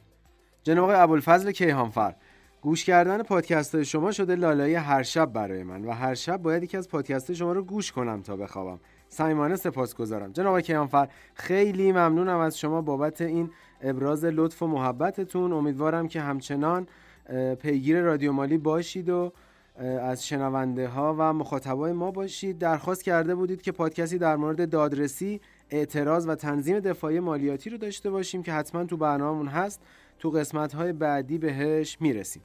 جناب 0.62 0.84
آقای 0.84 0.96
ابوالفضل 0.96 1.50
کیهانفر 1.50 2.14
گوش 2.62 2.84
کردن 2.84 3.22
پادکست 3.22 3.74
های 3.74 3.84
شما 3.84 4.12
شده 4.12 4.34
لالایی 4.34 4.74
هر 4.74 5.02
شب 5.02 5.32
برای 5.32 5.62
من 5.62 5.84
و 5.84 5.90
هر 5.90 6.14
شب 6.14 6.42
باید 6.42 6.62
یکی 6.62 6.76
از 6.76 6.88
پادکست 6.88 7.32
شما 7.32 7.52
رو 7.52 7.62
گوش 7.62 7.92
کنم 7.92 8.22
تا 8.22 8.36
بخوابم. 8.36 8.80
سپاس 9.08 9.60
سپاسگزارم. 9.60 10.32
جناب 10.32 10.48
آقای 10.48 10.62
کیهانفر 10.62 11.08
خیلی 11.34 11.92
ممنونم 11.92 12.38
از 12.38 12.58
شما 12.58 12.82
بابت 12.82 13.20
این 13.20 13.50
ابراز 13.80 14.24
لطف 14.24 14.62
و 14.62 14.66
محبتتون. 14.66 15.52
امیدوارم 15.52 16.08
که 16.08 16.20
همچنان 16.20 16.86
پیگیر 17.62 18.00
رادیو 18.00 18.32
مالی 18.32 18.58
باشید 18.58 19.08
و 19.08 19.32
از 20.00 20.26
شنونده 20.26 20.88
ها 20.88 21.16
و 21.18 21.32
مخاطبای 21.32 21.92
ما 21.92 22.10
باشید. 22.10 22.58
درخواست 22.58 23.04
کرده 23.04 23.34
بودید 23.34 23.62
که 23.62 23.72
پادکستی 23.72 24.18
در 24.18 24.36
مورد 24.36 24.70
دادرسی 24.70 25.40
اعتراض 25.70 26.26
و 26.28 26.34
تنظیم 26.34 26.80
دفاعی 26.80 27.20
مالیاتی 27.20 27.70
رو 27.70 27.78
داشته 27.78 28.10
باشیم 28.10 28.42
که 28.42 28.52
حتما 28.52 28.84
تو 28.84 28.96
برنامهمون 28.96 29.48
هست. 29.48 29.80
تو 30.20 30.30
قسمت 30.30 30.74
های 30.74 30.92
بعدی 30.92 31.38
بهش 31.38 31.96
می‌رسیم. 32.00 32.42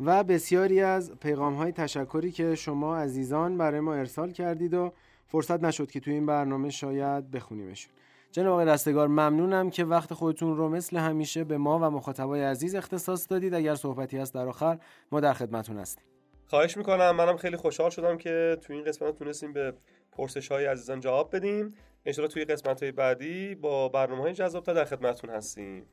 و 0.00 0.24
بسیاری 0.24 0.80
از 0.80 1.12
پیغام 1.20 1.54
های 1.54 1.72
تشکری 1.72 2.30
که 2.30 2.54
شما 2.54 2.96
عزیزان 2.96 3.58
برای 3.58 3.80
ما 3.80 3.94
ارسال 3.94 4.30
کردید 4.30 4.74
و 4.74 4.92
فرصت 5.26 5.62
نشد 5.62 5.90
که 5.90 6.00
توی 6.00 6.14
این 6.14 6.26
برنامه 6.26 6.70
شاید 6.70 7.30
بخونیمشون. 7.30 7.92
جناب 8.32 8.52
آقای 8.52 8.66
رستگار 8.66 9.08
ممنونم 9.08 9.70
که 9.70 9.84
وقت 9.84 10.14
خودتون 10.14 10.56
رو 10.56 10.68
مثل 10.68 10.96
همیشه 10.96 11.44
به 11.44 11.58
ما 11.58 11.78
و 11.78 11.82
مخاطبای 11.82 12.42
عزیز 12.42 12.74
اختصاص 12.74 13.26
دادید. 13.30 13.54
اگر 13.54 13.74
صحبتی 13.74 14.18
هست 14.18 14.34
در 14.34 14.48
آخر 14.48 14.78
ما 15.12 15.20
در 15.20 15.32
خدمتون 15.32 15.78
هستیم. 15.78 16.04
خواهش 16.46 16.76
می‌کنم. 16.76 17.10
منم 17.10 17.36
خیلی 17.36 17.56
خوشحال 17.56 17.90
شدم 17.90 18.18
که 18.18 18.56
توی 18.60 18.76
این 18.76 18.84
قسمت 18.84 19.18
تونستیم 19.18 19.52
به 19.52 19.74
پرسش 20.12 20.48
های 20.48 20.66
عزیزان 20.66 21.00
جواب 21.00 21.36
بدیم. 21.36 21.74
انشاءالله 22.06 22.34
توی 22.34 22.44
قسمت 22.44 22.82
های 22.82 22.92
بعدی 22.92 23.54
با 23.54 23.88
برنامه 23.88 24.22
های 24.22 24.32
جذاب 24.32 24.64
در 24.64 24.84
خدمتتون 24.84 25.30
هستیم. 25.30 25.86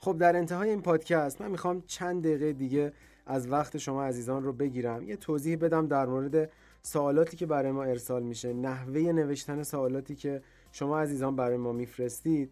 خب 0.00 0.18
در 0.18 0.36
انتهای 0.36 0.70
این 0.70 0.82
پادکست 0.82 1.40
من 1.40 1.50
می‌خوام 1.50 1.82
چند 1.86 2.22
دقیقه 2.22 2.52
دیگه 2.52 2.92
از 3.26 3.52
وقت 3.52 3.78
شما 3.78 4.04
عزیزان 4.04 4.42
رو 4.42 4.52
بگیرم. 4.52 5.08
یه 5.08 5.16
توضیح 5.16 5.56
بدم 5.56 5.86
در 5.86 6.06
مورد 6.06 6.50
سوالاتی 6.82 7.36
که 7.36 7.46
برای 7.46 7.72
ما 7.72 7.84
ارسال 7.84 8.22
میشه 8.22 8.52
نحوه 8.52 9.00
نوشتن 9.00 9.62
سوالاتی 9.62 10.14
که 10.14 10.42
شما 10.72 11.00
عزیزان 11.00 11.36
برای 11.36 11.56
ما 11.56 11.72
میفرستید. 11.72 12.50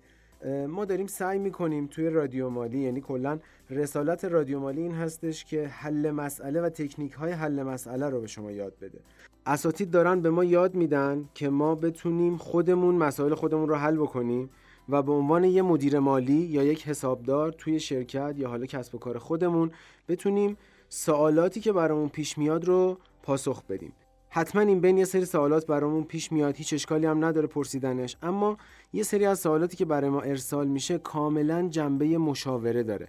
ما 0.69 0.85
داریم 0.85 1.07
سعی 1.07 1.39
می‌کنیم 1.39 1.87
توی 1.87 2.11
رادیو 2.11 2.49
مالی 2.49 2.79
یعنی 2.79 3.01
کلا 3.01 3.39
رسالت 3.71 4.25
رادیو 4.25 4.61
مالی 4.61 4.83
این 4.83 4.95
هستش 4.95 5.45
که 5.45 5.67
حل 5.67 6.11
مسئله 6.11 6.61
و 6.61 6.69
تکنیک 6.69 7.13
های 7.13 7.33
حل 7.33 7.63
مسئله 7.63 8.09
رو 8.09 8.21
به 8.21 8.27
شما 8.27 8.51
یاد 8.51 8.73
بده. 8.81 8.99
اساتید 9.47 9.91
دارن 9.91 10.21
به 10.21 10.31
ما 10.31 10.45
یاد 10.45 10.75
میدن 10.75 11.25
که 11.35 11.49
ما 11.49 11.75
بتونیم 11.75 12.37
خودمون 12.37 12.95
مسائل 12.95 13.35
خودمون 13.35 13.69
رو 13.69 13.75
حل 13.75 13.97
بکنیم. 13.97 14.51
و 14.88 15.03
به 15.03 15.12
عنوان 15.12 15.44
یه 15.44 15.62
مدیر 15.62 15.99
مالی 15.99 16.33
یا 16.33 16.62
یک 16.62 16.88
حسابدار 16.88 17.53
توی 17.53 17.81
شرکت 17.81 18.35
یا 18.38 18.49
حالا 18.49 18.66
کسب 18.66 18.94
و 18.94 18.99
کار 18.99 19.18
خودمون 19.18 19.70
بتونیم 20.09 20.57
سوالاتی 20.88 21.61
که 21.61 21.72
برامون 21.72 22.09
پیش 22.09 22.38
میاد 22.38 22.64
رو 22.64 22.99
پاسخ 23.22 23.62
بدیم. 23.62 23.92
حتما 24.29 24.62
این 24.62 24.81
بین 24.81 24.99
یه 24.99 25.05
سری 25.05 25.25
سوالات 25.25 25.66
برامون 25.66 26.05
پیش 26.05 26.33
میاد 26.33 26.57
هیچ 26.57 26.72
اشکالی 26.72 27.07
هم 27.07 27.25
نداره 27.25 27.46
پرسیدنش 27.46 28.16
اما 28.22 28.57
یه 28.92 29.03
سری 29.03 29.27
از 29.27 29.40
سوالاتی 29.40 29.77
که 29.77 29.85
برای 29.85 30.11
ما 30.11 30.20
ارسال 30.20 30.66
میشه 30.66 30.99
کاملا 30.99 31.68
جنبه 31.68 32.18
مشاوره 32.18 32.83
داره. 32.83 33.09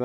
و 0.00 0.04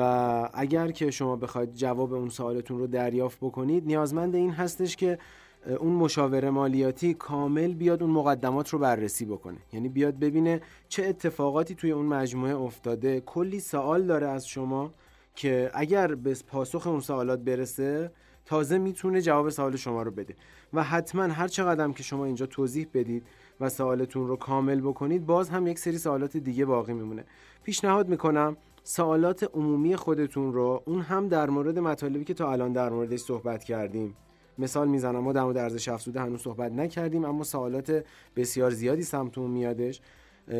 اگر 0.54 0.90
که 0.90 1.10
شما 1.10 1.36
بخواید 1.36 1.74
جواب 1.74 2.12
اون 2.12 2.28
سوالتون 2.28 2.78
رو 2.78 2.86
دریافت 2.86 3.38
بکنید 3.40 3.86
نیازمند 3.86 4.34
این 4.34 4.50
هستش 4.50 4.96
که 4.96 5.18
اون 5.66 5.92
مشاوره 5.92 6.50
مالیاتی 6.50 7.14
کامل 7.14 7.74
بیاد 7.74 8.02
اون 8.02 8.12
مقدمات 8.12 8.68
رو 8.68 8.78
بررسی 8.78 9.24
بکنه. 9.24 9.58
یعنی 9.72 9.88
بیاد 9.88 10.18
ببینه 10.18 10.60
چه 10.88 11.04
اتفاقاتی 11.04 11.74
توی 11.74 11.90
اون 11.90 12.06
مجموعه 12.06 12.56
افتاده. 12.56 13.20
کلی 13.20 13.60
سوال 13.60 14.02
داره 14.02 14.28
از 14.28 14.48
شما 14.48 14.92
که 15.34 15.70
اگر 15.74 16.14
به 16.14 16.36
پاسخ 16.46 16.86
اون 16.86 17.00
سوالات 17.00 17.38
برسه 17.38 18.12
تازه 18.44 18.78
می‌تونه 18.78 19.22
جواب 19.22 19.48
سوال 19.48 19.76
شما 19.76 20.02
رو 20.02 20.10
بده. 20.10 20.34
و 20.72 20.82
حتما 20.82 21.22
هر 21.22 21.48
چقدر 21.48 21.88
که 21.88 22.02
شما 22.02 22.24
اینجا 22.24 22.46
توضیح 22.46 22.86
بدید 22.94 23.26
و 23.60 23.68
سوالتون 23.68 24.28
رو 24.28 24.36
کامل 24.36 24.80
بکنید 24.80 25.26
باز 25.26 25.50
هم 25.50 25.66
یک 25.66 25.78
سری 25.78 25.98
سوالات 25.98 26.36
دیگه 26.36 26.64
باقی 26.64 26.92
میمونه. 26.92 27.24
پیشنهاد 27.62 28.08
می‌کنم 28.08 28.56
سوالات 28.82 29.50
عمومی 29.54 29.96
خودتون 29.96 30.52
رو 30.52 30.82
اون 30.86 31.00
هم 31.00 31.28
در 31.28 31.50
مورد 31.50 31.78
مطالبی 31.78 32.24
که 32.24 32.34
تا 32.34 32.52
الان 32.52 32.72
در 32.72 32.90
موردش 32.90 33.20
صحبت 33.20 33.64
کردیم 33.64 34.16
مثال 34.58 34.88
می‌زنم 34.88 35.18
ما 35.18 35.32
در 35.32 35.42
مورد 35.42 35.56
ارزش 35.56 35.88
افزوده 35.88 36.20
هنوز 36.20 36.40
صحبت 36.40 36.72
نکردیم 36.72 37.24
اما 37.24 37.44
سوالات 37.44 38.04
بسیار 38.36 38.70
زیادی 38.70 39.02
سمتون 39.02 39.50
میادش. 39.50 40.00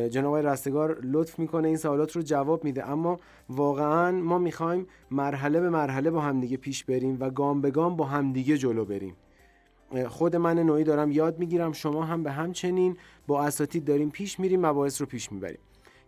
جناب 0.09 0.25
آقای 0.25 0.41
رستگار 0.41 0.99
لطف 1.03 1.39
می‌کنه 1.39 1.67
این 1.67 1.77
سوالات 1.77 2.15
رو 2.15 2.21
جواب 2.21 2.63
میده 2.63 2.89
اما 2.89 3.19
واقعا 3.49 4.11
ما 4.11 4.37
می‌خوایم 4.37 4.87
مرحله 5.11 5.59
به 5.59 5.69
مرحله 5.69 6.11
با 6.11 6.21
همدیگه 6.21 6.57
پیش 6.57 6.83
بریم 6.83 7.17
و 7.19 7.29
گام 7.29 7.61
به 7.61 7.71
گام 7.71 7.95
با 7.95 8.05
همدیگه 8.05 8.57
جلو 8.57 8.85
بریم. 8.85 9.15
خود 10.07 10.35
من 10.35 10.59
نوعی 10.59 10.83
دارم 10.83 11.11
یاد 11.11 11.39
می‌گیرم 11.39 11.71
شما 11.71 12.03
هم 12.03 12.23
به 12.23 12.31
همچنین 12.31 12.97
با 13.27 13.43
اساتید 13.43 13.85
داریم 13.85 14.09
پیش 14.09 14.39
میریم 14.39 14.65
مباحث 14.65 15.01
رو 15.01 15.07
پیش 15.07 15.31
می‌بریم. 15.31 15.59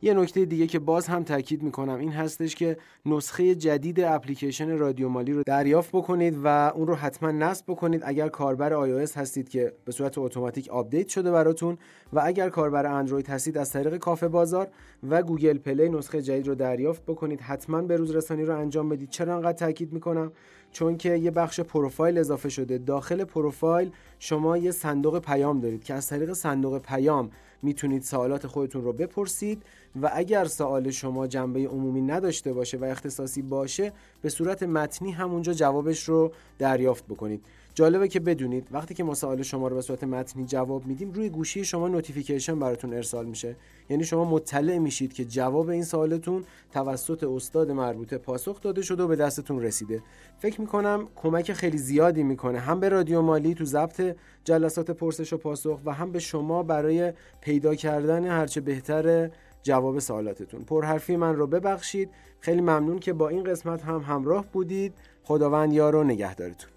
یه 0.02 0.14
نکته 0.14 0.46
دیگه 0.46 0.68
که 0.68 0.80
باز 0.80 1.08
هم 1.08 1.24
تاکید 1.24 1.64
می‌کنم 1.64 2.00
این 2.00 2.12
هستش 2.12 2.56
که 2.56 2.78
نسخه 3.06 3.56
جدید 3.56 4.00
اپلیکیشن 4.00 4.78
رادیو 4.78 5.10
مالی 5.10 5.34
رو 5.34 5.44
دریافت 5.46 5.90
بکنید 5.92 6.38
و 6.44 6.48
اون 6.76 6.88
رو 6.88 6.96
حتما 6.96 7.32
نصب 7.32 7.66
بکنید 7.68 8.02
اگر 8.06 8.28
کاربر 8.28 9.06
iOS 9.06 9.18
هستید 9.18 9.50
که 9.50 9.74
به 9.86 9.92
صورت 9.92 10.18
اتوماتیک 10.18 10.70
update 10.69 11.08
شده 11.08 11.32
براتون 11.32 11.78
و 12.14 12.22
اگر 12.24 12.50
کاربر 12.50 12.86
اندروید 12.86 13.28
هستید 13.28 13.58
از 13.58 13.72
طریق 13.72 13.98
کافه 13.98 14.28
بازار 14.28 14.68
و 15.10 15.24
Google 15.24 15.58
Play 15.58 15.89
نسخه 15.90 16.22
جدید 16.22 16.48
رو 16.48 16.56
دریافت 16.56 17.06
بکنید 17.06 17.42
حتما 17.42 17.82
به 17.82 17.98
روز 17.98 18.12
رسانی 18.12 18.46
رو 18.46 18.58
انجام 18.58 18.90
بدید. 18.90 19.10
چرا 19.10 19.36
انقدر 19.36 19.58
تاکید 19.58 19.94
می‌کنم؟ 19.94 20.32
چون 20.72 20.98
که 20.98 21.16
یه 21.16 21.32
بخش 21.32 21.60
پروفایل 21.60 22.18
اضافه 22.18 22.50
شده. 22.50 22.78
داخل 22.78 23.24
پروفایل 23.24 23.92
شما 24.20 24.58
یه 24.58 24.72
صندوق 24.72 25.20
پیام 25.20 25.60
دارید 25.60 25.84
که 25.84 25.94
از 25.94 26.08
طریق 26.08 26.34
صندوق 26.34 26.78
پیام 26.78 27.30
می‌تونید 27.62 28.04
سوالات 28.04 28.48
خودتون 28.48 28.84
رو 28.84 28.93
بپرسید 28.93 29.63
و 30.02 30.12
اگر 30.13 30.45
سوال 30.45 30.91
شما 30.91 31.28
جنبه 31.28 31.67
عمومی 31.67 32.02
نداشته 32.02 32.54
باشه 32.54 32.78
و 32.78 32.84
اختصاصی 32.84 33.41
باشه 33.41 33.91
به 34.22 34.30
صورت 34.30 34.63
متنی 34.63 35.12
همونجا 35.12 35.54
جوابش 35.54 36.04
رو 36.04 36.32
دریافت 36.60 37.06
بکنید. 37.06 37.45
جالبه 37.80 38.08
که 38.08 38.20
بدونید 38.20 38.68
وقتی 38.72 38.94
که 38.94 39.04
ما 39.04 39.14
سوال 39.14 39.41
شما 39.41 39.68
رو 39.68 39.76
به 39.76 39.82
صورت 39.82 40.03
متنی 40.03 40.45
جواب 40.45 40.86
میدیم 40.86 41.12
روی 41.12 41.30
گوشی 41.30 41.66
شما 41.66 41.88
notification 41.88 42.60
براتون 42.60 42.93
ارسال 42.93 43.26
میشه. 43.26 43.56
یعنی 43.89 44.03
شما 44.03 44.26
مطلع 44.26 44.78
میشید 44.78 45.14
که 45.14 45.26
جواب 45.26 45.70
این 45.70 45.84
سوالتون 45.84 46.43
توسط 46.72 47.24
استاد 47.24 47.72
مربوطه 47.72 48.18
پاسخ 48.18 48.62
داده 48.62 48.82
شده 48.82 49.03
و 49.03 49.08
به 49.08 49.16
دستتون 49.16 49.62
رسیده. 49.62 50.01
فکر 50.39 50.62
می‌کنم 50.62 51.08
کمک 51.16 51.53
خیلی 51.53 51.78
زیادی 51.78 52.24
می‌کنه 52.24 52.60
هم 52.60 52.80
به 52.80 52.89
رادیو 52.89 53.22
مالی 53.22 53.53
تو 53.53 53.66
ضبط 53.66 54.16
جلسات 54.43 54.91
پرسش 54.91 55.34
و 55.34 55.38
پاسخ 55.38 55.80
و 55.86 55.93
هم 55.93 56.12
به 56.12 56.20
شما 56.20 56.64
برای 56.64 57.14
پیدا 57.41 57.76
کردن 57.76 58.26
هرچه 58.26 58.62
بهتر 58.62 59.30
جواب 59.64 59.99
سوالاتتون. 59.99 60.64
پرحرفی 60.64 61.16
من 61.16 61.36
رو 61.36 61.47
ببخشید. 61.47 62.10
خیلی 62.39 62.62
ممنون 62.62 62.99
که 62.99 63.14
با 63.14 63.30
این 63.30 63.43
قسمت 63.43 63.82
هم 63.82 63.99
همراه 63.99 64.45
بودید. 64.51 64.93
خداوند 65.24 65.74
یار 65.74 65.95
و 65.95 66.03
نگهدارتون. 66.03 66.70